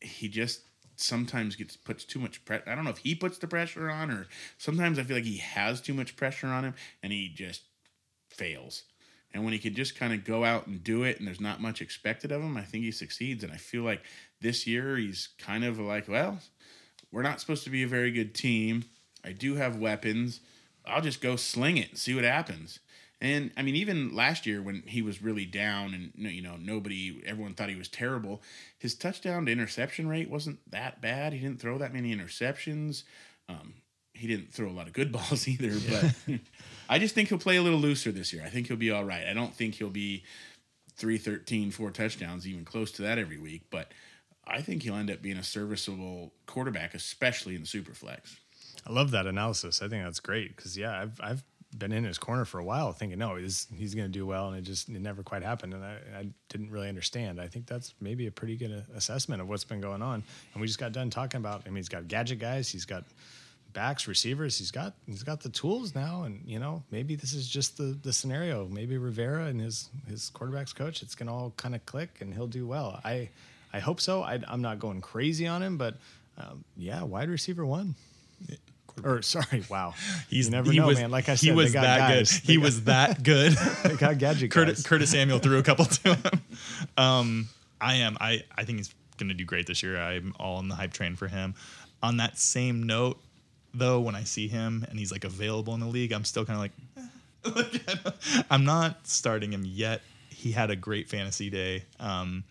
[0.05, 0.61] he just
[0.95, 2.63] sometimes gets puts too much pressure.
[2.67, 4.27] I don't know if he puts the pressure on or
[4.57, 7.63] sometimes I feel like he has too much pressure on him and he just
[8.29, 8.83] fails.
[9.33, 11.61] And when he can just kind of go out and do it and there's not
[11.61, 13.43] much expected of him, I think he succeeds.
[13.43, 14.01] And I feel like
[14.39, 16.39] this year he's kind of like, well,
[17.11, 18.85] we're not supposed to be a very good team.
[19.25, 20.39] I do have weapons.
[20.85, 22.79] I'll just go sling it and see what happens.
[23.21, 27.21] And I mean, even last year when he was really down and you know nobody,
[27.25, 28.41] everyone thought he was terrible.
[28.77, 31.33] His touchdown to interception rate wasn't that bad.
[31.33, 33.03] He didn't throw that many interceptions.
[33.47, 33.75] Um,
[34.13, 35.73] he didn't throw a lot of good balls either.
[35.89, 36.39] But
[36.89, 38.43] I just think he'll play a little looser this year.
[38.45, 39.25] I think he'll be all right.
[39.27, 40.23] I don't think he'll be
[40.97, 43.63] 313, four touchdowns, even close to that every week.
[43.69, 43.91] But
[44.45, 48.37] I think he'll end up being a serviceable quarterback, especially in the super flex.
[48.87, 49.81] I love that analysis.
[49.81, 51.43] I think that's great because yeah, I've I've
[51.77, 54.49] been in his corner for a while, thinking no, he's he's going to do well,
[54.49, 57.39] and it just it never quite happened, and I, I didn't really understand.
[57.39, 60.23] I think that's maybe a pretty good uh, assessment of what's been going on,
[60.53, 61.63] and we just got done talking about.
[61.65, 63.03] I mean, he's got gadget guys, he's got
[63.73, 67.47] backs, receivers, he's got he's got the tools now, and you know maybe this is
[67.47, 68.67] just the the scenario.
[68.67, 72.33] Maybe Rivera and his his quarterbacks coach, it's going to all kind of click, and
[72.33, 72.99] he'll do well.
[73.03, 73.29] I
[73.73, 74.23] I hope so.
[74.23, 75.95] I, I'm not going crazy on him, but
[76.37, 77.95] um, yeah, wide receiver one.
[79.03, 79.93] Or sorry, wow.
[80.29, 81.11] He's you never he know, was, man.
[81.11, 82.39] Like I he said, was they got that guys.
[82.39, 82.49] good.
[82.49, 83.53] He was that good.
[83.83, 84.83] They got gadget Curtis.
[84.83, 86.41] Curtis Samuel threw a couple to him.
[86.97, 87.49] Um,
[87.81, 88.17] I am.
[88.19, 89.99] I, I think he's going to do great this year.
[89.99, 91.55] I'm all on the hype train for him.
[92.03, 93.19] On that same note,
[93.73, 96.55] though, when I see him and he's like available in the league, I'm still kind
[96.57, 96.71] of like,
[97.55, 100.01] Like, I'm not starting him yet.
[100.29, 101.83] He had a great fantasy day.
[101.99, 102.43] Um,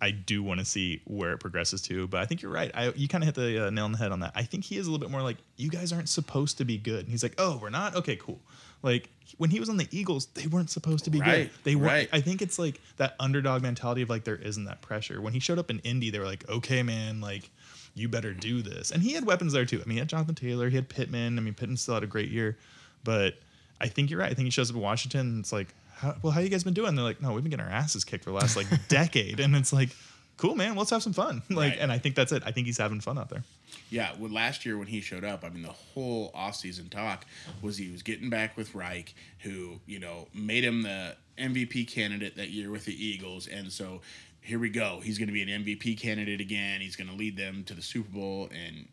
[0.00, 2.06] I do want to see where it progresses to.
[2.06, 2.70] But I think you're right.
[2.74, 4.32] I, you kind of hit the uh, nail on the head on that.
[4.34, 6.78] I think he is a little bit more like, you guys aren't supposed to be
[6.78, 7.00] good.
[7.00, 7.94] And he's like, oh, we're not?
[7.96, 8.40] Okay, cool.
[8.82, 11.50] Like when he was on the Eagles, they weren't supposed to be Right, good.
[11.64, 11.86] They weren't.
[11.86, 12.08] right.
[12.12, 15.20] I think it's like that underdog mentality of like there isn't that pressure.
[15.20, 17.50] When he showed up in Indy, they were like, okay, man, like
[17.94, 18.90] you better do this.
[18.90, 19.82] And he had weapons there too.
[19.82, 21.38] I mean, he had Jonathan Taylor, he had Pittman.
[21.38, 22.56] I mean, Pittman still had a great year,
[23.04, 23.34] but
[23.82, 24.30] I think you're right.
[24.30, 25.20] I think he shows up in Washington.
[25.20, 26.94] And it's like, how, well, how you guys been doing?
[26.94, 29.54] They're like, no, we've been getting our asses kicked for the last like decade, and
[29.54, 29.90] it's like,
[30.36, 30.74] cool, man.
[30.76, 31.42] Let's have some fun.
[31.50, 31.78] Like, Right.
[31.80, 32.42] and I think that's it.
[32.46, 33.44] I think he's having fun out there.
[33.90, 37.24] Yeah, well, last year when he showed up, I mean, the whole offseason talk
[37.62, 42.36] was he was getting back with Reich, who, you know, made him the MVP candidate
[42.36, 43.46] that year with the Eagles.
[43.48, 44.00] And so
[44.40, 45.00] here we go.
[45.02, 46.80] He's going to be an MVP candidate again.
[46.80, 48.48] He's going to lead them to the Super Bowl.
[48.50, 48.88] And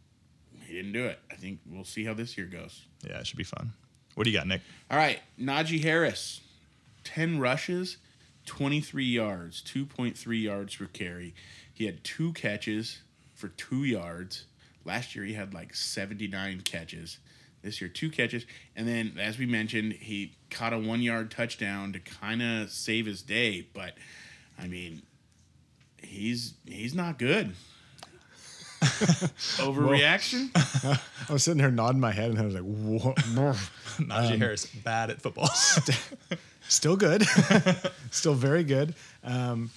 [0.65, 1.19] he didn't do it.
[1.31, 2.81] I think we'll see how this year goes.
[3.07, 3.71] Yeah, it should be fun.
[4.15, 4.61] What do you got, Nick?
[4.91, 6.41] All right, Najee Harris,
[7.07, 7.97] 10 rushes,
[8.45, 11.33] 23 yards, 2.3 yards per carry.
[11.73, 12.99] He had two catches
[13.33, 14.45] for two yards.
[14.83, 17.19] Last year, he had like 79 catches.
[17.61, 18.45] This year, two catches.
[18.75, 23.05] And then, as we mentioned, he caught a one yard touchdown to kind of save
[23.05, 23.67] his day.
[23.73, 23.93] But,
[24.59, 25.01] I mean,
[26.03, 27.53] he's he's not good.
[29.57, 30.51] Overreaction?
[31.29, 33.13] I was sitting there nodding my head and I was like, Whoa.
[33.97, 35.49] Najee Harris, bad at football.
[36.67, 37.23] Still good,
[38.11, 38.95] still very good.
[39.23, 39.69] Um,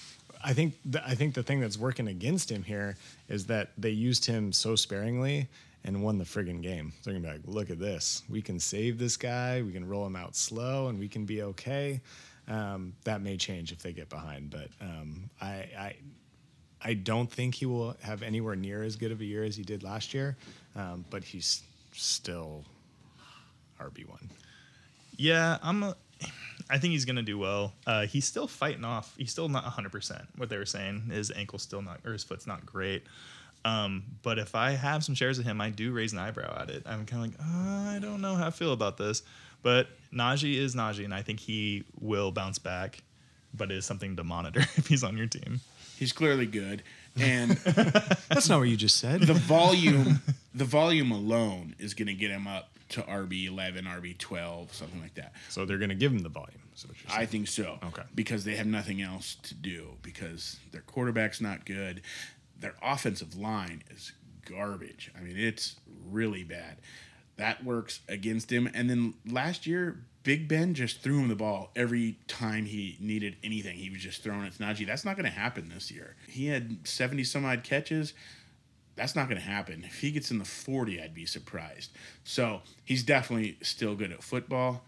[0.43, 2.97] I think the, I think the thing that's working against him here
[3.29, 5.47] is that they used him so sparingly
[5.83, 6.93] and won the friggin' game.
[7.03, 10.05] They're gonna be like, look at this, we can save this guy, we can roll
[10.05, 12.01] him out slow, and we can be okay.
[12.47, 15.95] Um, that may change if they get behind, but um, I, I
[16.83, 19.63] I don't think he will have anywhere near as good of a year as he
[19.63, 20.35] did last year,
[20.75, 21.61] um, but he's
[21.93, 22.65] still
[23.79, 24.29] RB one.
[25.15, 25.83] Yeah, I'm.
[25.83, 25.95] A,
[26.69, 27.73] I think he's gonna do well.
[27.85, 29.13] Uh, he's still fighting off.
[29.17, 29.91] He's still not 100.
[29.91, 33.03] percent What they were saying, his ankle's still not, or his foot's not great.
[33.63, 36.69] Um, but if I have some shares of him, I do raise an eyebrow at
[36.69, 36.83] it.
[36.85, 39.21] I'm kind of like, uh, I don't know how I feel about this.
[39.61, 43.03] But Najee is Najee, and I think he will bounce back.
[43.53, 45.59] But it is something to monitor if he's on your team.
[45.97, 46.81] He's clearly good.
[47.19, 47.51] And
[48.29, 49.21] That's not what you just said.
[49.21, 50.21] the volume
[50.55, 55.01] the volume alone is going to get him up to RB 11, RB 12, something
[55.01, 55.33] like that.
[55.49, 56.59] So they're going to give him the volume.
[56.75, 57.19] Is what you're.
[57.19, 57.79] I think so.
[57.83, 58.03] Okay.
[58.13, 62.01] Because they have nothing else to do because their quarterback's not good.
[62.59, 64.11] Their offensive line is
[64.45, 65.11] garbage.
[65.17, 65.77] I mean, it's
[66.09, 66.77] really bad.
[67.37, 68.69] That works against him.
[68.73, 73.37] And then last year, Big Ben just threw him the ball every time he needed
[73.43, 73.77] anything.
[73.77, 74.85] He was just throwing it to Najee.
[74.85, 76.15] That's not going to happen this year.
[76.27, 78.13] He had 70 some odd catches.
[78.95, 79.83] That's not going to happen.
[79.85, 81.91] If he gets in the 40, I'd be surprised.
[82.23, 84.83] So he's definitely still good at football,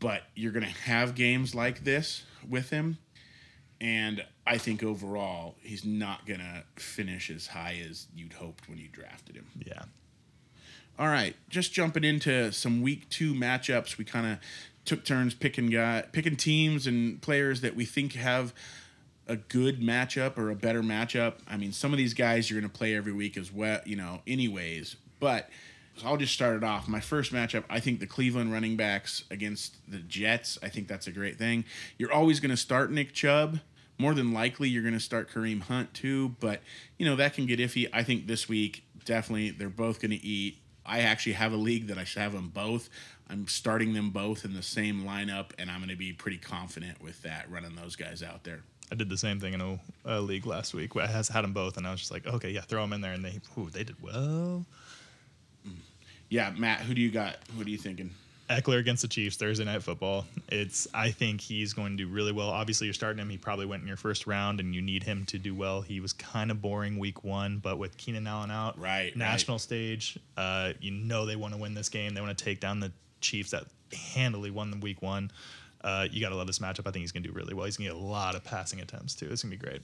[0.00, 2.98] but you're going to have games like this with him.
[3.80, 8.78] And I think overall, he's not going to finish as high as you'd hoped when
[8.78, 9.46] you drafted him.
[9.66, 9.82] Yeah.
[10.98, 13.98] All right, just jumping into some week two matchups.
[13.98, 14.38] We kind of
[14.84, 18.52] took turns picking guy, picking teams and players that we think have
[19.26, 21.34] a good matchup or a better matchup.
[21.48, 23.96] I mean, some of these guys you're going to play every week as well, you
[23.96, 24.96] know, anyways.
[25.20, 25.48] But
[25.96, 26.88] so I'll just start it off.
[26.88, 30.58] My first matchup, I think the Cleveland running backs against the Jets.
[30.62, 31.64] I think that's a great thing.
[31.98, 33.60] You're always going to start Nick Chubb.
[33.98, 36.60] More than likely, you're going to start Kareem Hunt too, but
[36.98, 37.88] you know that can get iffy.
[37.92, 40.58] I think this week definitely they're both going to eat.
[40.84, 42.88] I actually have a league that I should have them both.
[43.28, 47.00] I'm starting them both in the same lineup, and I'm going to be pretty confident
[47.00, 48.62] with that running those guys out there.
[48.92, 50.94] I did the same thing in a, a league last week.
[50.96, 53.00] I has had them both, and I was just like, okay, yeah, throw them in
[53.00, 54.66] there, and they, ooh, they did well.
[56.28, 57.36] Yeah, Matt, who do you got?
[57.54, 58.10] What are you thinking?
[58.50, 60.26] Ekeler against the Chiefs Thursday night football.
[60.50, 62.50] It's I think he's going to do really well.
[62.50, 63.30] Obviously, you're starting him.
[63.30, 65.80] He probably went in your first round, and you need him to do well.
[65.80, 70.18] He was kind of boring week one, but with Keenan Allen out, Right, national stage,
[70.36, 72.12] uh, you know they want to win this game.
[72.12, 73.64] They want to take down the Chiefs that
[73.94, 75.30] handily won the week one.
[75.84, 76.86] Uh, you got to love this matchup.
[76.86, 77.66] I think he's going to do really well.
[77.66, 79.28] He's going to get a lot of passing attempts too.
[79.30, 79.82] It's going to be great.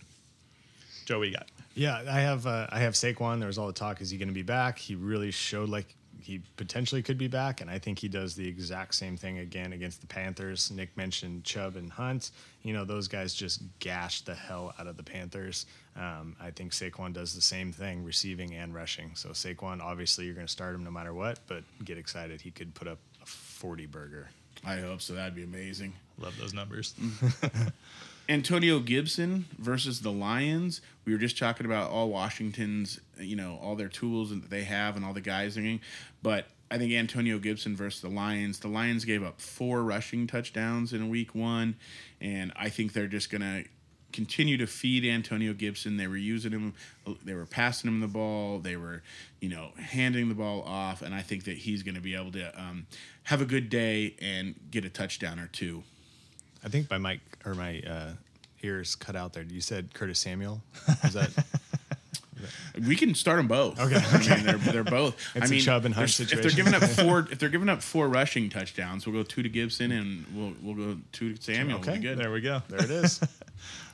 [1.04, 1.48] Joe, what you got?
[1.74, 3.38] Yeah, I have uh, I have Saquon.
[3.38, 4.78] There was all the talk: is he going to be back?
[4.78, 8.46] He really showed like he potentially could be back, and I think he does the
[8.46, 10.70] exact same thing again against the Panthers.
[10.70, 12.32] Nick mentioned Chubb and Hunt.
[12.62, 15.66] You know, those guys just gashed the hell out of the Panthers.
[15.96, 19.12] Um, I think Saquon does the same thing, receiving and rushing.
[19.14, 22.40] So Saquon, obviously, you're going to start him no matter what, but get excited.
[22.40, 24.28] He could put up a 40 burger.
[24.64, 25.14] I hope so.
[25.14, 25.94] That'd be amazing.
[26.18, 26.94] Love those numbers.
[28.28, 30.82] Antonio Gibson versus the Lions.
[31.06, 34.96] We were just talking about all Washington's, you know, all their tools that they have
[34.96, 35.58] and all the guys.
[36.22, 38.58] But I think Antonio Gibson versus the Lions.
[38.58, 41.76] The Lions gave up four rushing touchdowns in week one,
[42.20, 43.64] and I think they're just gonna
[44.12, 45.96] continue to feed Antonio Gibson.
[45.96, 46.74] They were using him,
[47.24, 49.02] they were passing him the ball, they were,
[49.40, 52.32] you know, handing the ball off, and I think that he's going to be able
[52.32, 52.86] to um,
[53.24, 55.82] have a good day and get a touchdown or two.
[56.64, 58.10] I think my mic or my uh,
[58.62, 59.44] ears cut out there.
[59.44, 60.62] You said Curtis Samuel.
[61.04, 61.30] Is that
[62.86, 63.80] We can start them both.
[63.80, 65.16] Okay, I mean they're, they're both.
[65.34, 67.48] It's I a mean, Chubb and Hunt there's- if they're giving up four, if they're
[67.48, 71.34] giving up four rushing touchdowns, we'll go two to Gibson and we'll we'll go two
[71.34, 71.80] to Samuel.
[71.80, 72.14] Okay, We'll.
[72.16, 72.62] There we go.
[72.68, 72.84] there?
[72.84, 73.20] It is.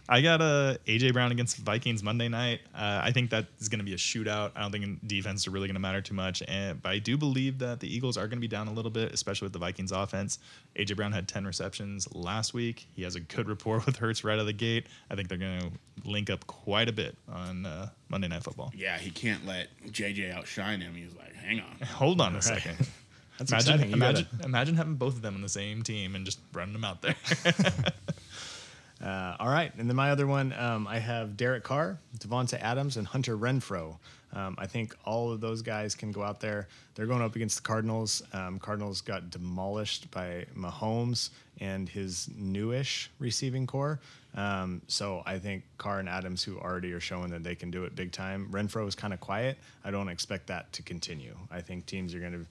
[0.09, 2.61] I got a AJ Brown against the Vikings Monday night.
[2.75, 4.51] Uh, I think that is going to be a shootout.
[4.55, 7.17] I don't think defense are really going to matter too much, and but I do
[7.17, 9.59] believe that the Eagles are going to be down a little bit, especially with the
[9.59, 10.39] Vikings offense.
[10.77, 12.87] AJ Brown had 10 receptions last week.
[12.95, 14.87] He has a good rapport with Hurts right out of the gate.
[15.11, 15.71] I think they're going to
[16.11, 18.73] link up quite a bit on uh, Monday Night Football.
[18.77, 20.95] Yeah, he can't let JJ outshine him.
[20.95, 21.79] He's like, hang on.
[21.87, 22.77] Hold on a second.
[23.39, 26.39] That's Imagine, imagine, gotta- imagine having both of them on the same team and just
[26.53, 27.17] running them out there.
[29.05, 32.97] Uh, all right, and then my other one, um, I have Derek Carr, Davante Adams,
[32.97, 33.99] and Hunter Renfrow.
[34.33, 36.69] Um, I think all of those guys can go out there.
[36.95, 38.23] They're going up against the Cardinals.
[38.33, 41.31] Um, Cardinals got demolished by Mahomes
[41.61, 44.01] and his newish receiving corps.
[44.35, 47.85] Um, so I think Carr and Adams, who already are showing that they can do
[47.85, 48.49] it big time.
[48.51, 49.59] Renfrow is kind of quiet.
[49.85, 51.37] I don't expect that to continue.
[51.51, 52.47] I think teams are going to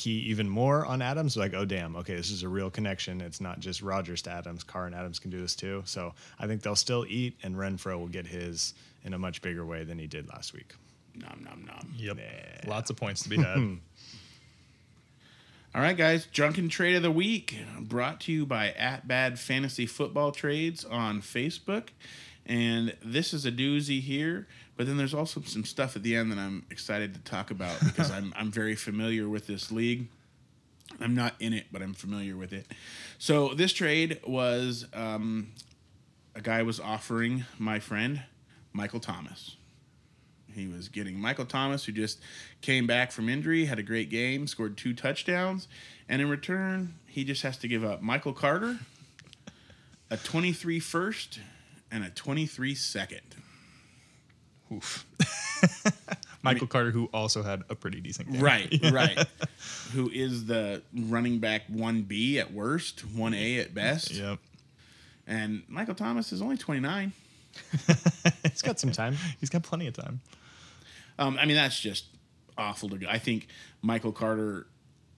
[0.00, 1.36] key even more on Adams.
[1.36, 3.20] Like, oh damn, okay, this is a real connection.
[3.20, 4.64] It's not just Rodgers to Adams.
[4.64, 5.82] Carr and Adams can do this too.
[5.84, 8.72] So I think they'll still eat, and Renfrow will get his
[9.04, 10.74] in a much bigger way than he did last week.
[11.14, 11.94] Nom nom nom.
[11.96, 12.16] yep.
[12.66, 13.56] Lots of points to be had.
[15.74, 16.26] All right, guys.
[16.32, 21.20] Drunken Trade of the Week brought to you by At Bad Fantasy Football Trades on
[21.20, 21.88] Facebook.
[22.46, 24.48] And this is a doozy here,
[24.80, 27.78] but then there's also some stuff at the end that I'm excited to talk about
[27.80, 30.08] because I'm, I'm very familiar with this league.
[30.98, 32.66] I'm not in it, but I'm familiar with it.
[33.18, 35.52] So this trade was um,
[36.34, 38.22] a guy was offering my friend
[38.72, 39.58] Michael Thomas.
[40.50, 42.18] He was getting Michael Thomas, who just
[42.62, 45.68] came back from injury, had a great game, scored two touchdowns,
[46.08, 48.78] and in return, he just has to give up Michael Carter,
[50.08, 51.38] a 23 first,
[51.90, 53.20] and a 23 second.
[54.72, 55.06] Oof.
[56.42, 58.40] Michael Carter, who also had a pretty decent game.
[58.40, 59.26] Right, right.
[59.92, 64.12] who is the running back 1B at worst, 1A at best.
[64.12, 64.38] Yep.
[65.26, 67.12] And Michael Thomas is only 29.
[68.42, 69.16] He's got some time.
[69.38, 70.20] He's got plenty of time.
[71.18, 72.06] Um, I mean, that's just
[72.56, 73.06] awful to go.
[73.08, 73.48] I think
[73.82, 74.66] Michael Carter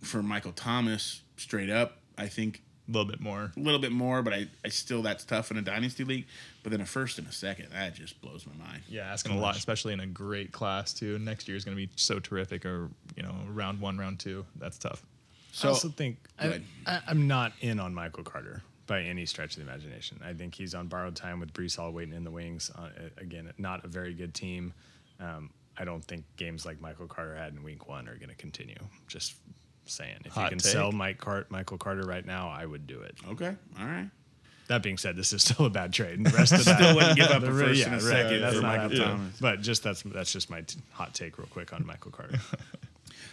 [0.01, 3.53] for Michael Thomas, straight up, I think A little bit more.
[3.57, 6.27] a little bit more, but I, I still that's tough in a dynasty league.
[6.63, 8.83] But then a first and a second, that just blows my mind.
[8.89, 11.19] Yeah, asking a lot, especially in a great class too.
[11.19, 14.45] Next year is going to be so terrific, or you know, round one, round two.
[14.57, 15.03] That's tough.
[15.53, 19.57] So I also think I, I, I'm not in on Michael Carter by any stretch
[19.57, 20.21] of the imagination.
[20.25, 22.71] I think he's on borrowed time with Breece Hall waiting in the wings.
[22.75, 24.75] Uh, again, not a very good team.
[25.21, 28.35] Um, I don't think games like Michael Carter had in Week One are going to
[28.35, 28.79] continue.
[29.07, 29.35] Just
[29.87, 30.73] saying, if Hot you can take.
[30.73, 33.17] sell Mike Cart, Michael Carter right now, I would do it.
[33.31, 34.09] okay, all right.
[34.69, 36.17] That being said, this is still a bad trade.
[36.19, 38.01] And the rest of that, Still wouldn't give up the a re- first and a
[38.01, 39.03] second that's for Michael happening.
[39.03, 39.41] Thomas.
[39.41, 42.39] But just that's that's just my t- hot take, real quick on Michael Carter.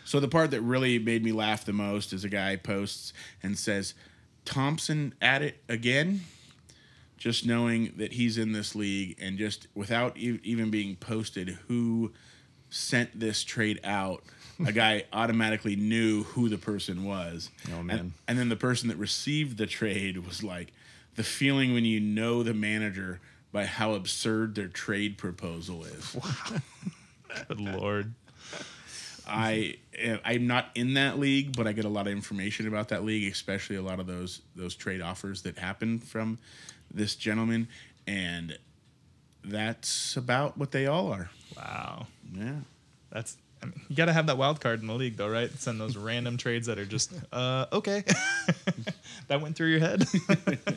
[0.06, 3.56] So the part that really made me laugh the most is a guy posts and
[3.58, 3.94] says,
[4.44, 6.22] "Thompson at it again."
[7.18, 12.12] Just knowing that he's in this league and just without e- even being posted who
[12.70, 14.24] sent this trade out,
[14.66, 17.50] a guy automatically knew who the person was.
[17.72, 18.14] Oh, And- man.
[18.28, 20.72] and then the person that received the trade was like
[21.16, 23.20] the feeling when you know the manager
[23.52, 26.16] by how absurd their trade proposal is.
[27.30, 27.46] Wow.
[27.48, 28.14] Good lord.
[29.28, 32.90] I eh, I'm not in that league, but I get a lot of information about
[32.90, 36.40] that league, especially a lot of those those trade offers that happen from
[36.92, 37.68] this gentleman,
[38.08, 38.58] and
[39.44, 41.30] that's about what they all are.
[41.56, 42.08] Wow.
[42.34, 42.56] Yeah.
[43.12, 43.38] That's.
[43.62, 45.52] I mean, you got to have that wild card in the league, though, right?
[45.60, 48.04] Send those random trades that are just, uh, okay.
[49.28, 50.06] that went through your head.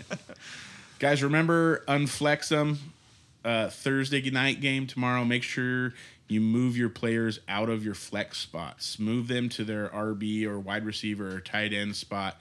[0.99, 2.79] Guys, remember unflex them.
[3.45, 5.25] Uh, Thursday night game tomorrow.
[5.25, 5.95] Make sure
[6.29, 9.01] you move your players out of your flex spots.
[9.01, 12.39] Move them to their RB or wide receiver or tight end spot.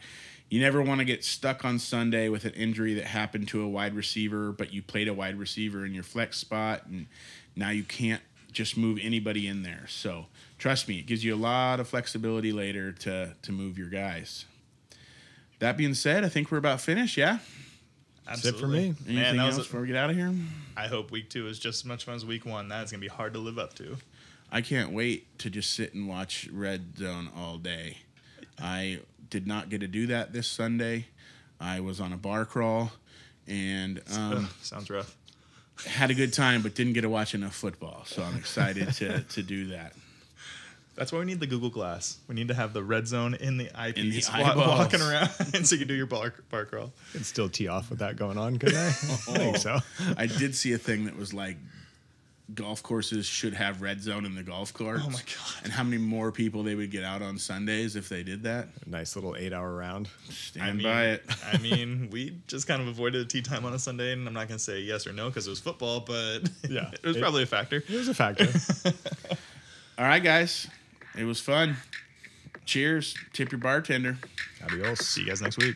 [0.51, 3.67] You never want to get stuck on Sunday with an injury that happened to a
[3.67, 7.07] wide receiver, but you played a wide receiver in your flex spot, and
[7.55, 8.21] now you can't
[8.51, 9.85] just move anybody in there.
[9.87, 10.25] So
[10.61, 14.45] trust me, it gives you a lot of flexibility later to to move your guys.
[15.59, 17.17] That being said, I think we're about finished.
[17.17, 17.39] Yeah.
[18.25, 18.85] That's it for me.
[18.85, 19.67] Anything Man, that else was.
[19.67, 20.33] before we get out of here?
[20.77, 22.67] I hope week two is just as much fun as week one.
[22.69, 23.97] That's gonna be hard to live up to.
[24.51, 27.97] I can't wait to just sit and watch Red Zone all day.
[28.61, 28.99] I
[29.29, 31.07] did not get to do that this Sunday.
[31.59, 32.91] I was on a bar crawl,
[33.47, 35.17] and um, sounds rough.
[35.87, 38.03] had a good time, but didn't get to watch enough football.
[38.05, 39.93] So I'm excited to to do that.
[40.95, 42.17] That's why we need the Google Glass.
[42.27, 45.65] We need to have the red zone in the eyepiece, the wa- walking around, and
[45.65, 46.91] so you can do your bar, bar crawl.
[47.13, 48.87] Could still tee off with that going on, couldn't I?
[48.87, 49.59] I think oh.
[49.59, 49.79] so.
[50.17, 51.57] I did see a thing that was like
[52.53, 55.01] golf courses should have red zone in the golf course.
[55.03, 55.63] Oh my God.
[55.63, 58.67] And how many more people they would get out on Sundays if they did that?
[58.85, 60.09] Nice little eight hour round.
[60.29, 61.23] Stand I mean, by it.
[61.53, 64.33] I mean, we just kind of avoided a tee time on a Sunday, and I'm
[64.33, 66.91] not going to say yes or no because it was football, but Yeah.
[66.91, 67.77] it was It- probably a factor.
[67.77, 68.49] It was a factor.
[69.97, 70.67] All right, guys.
[71.17, 71.77] It was fun.
[72.65, 73.15] Cheers.
[73.33, 74.17] Tip your bartender.
[74.63, 74.99] Adios.
[74.99, 75.75] See you guys next week.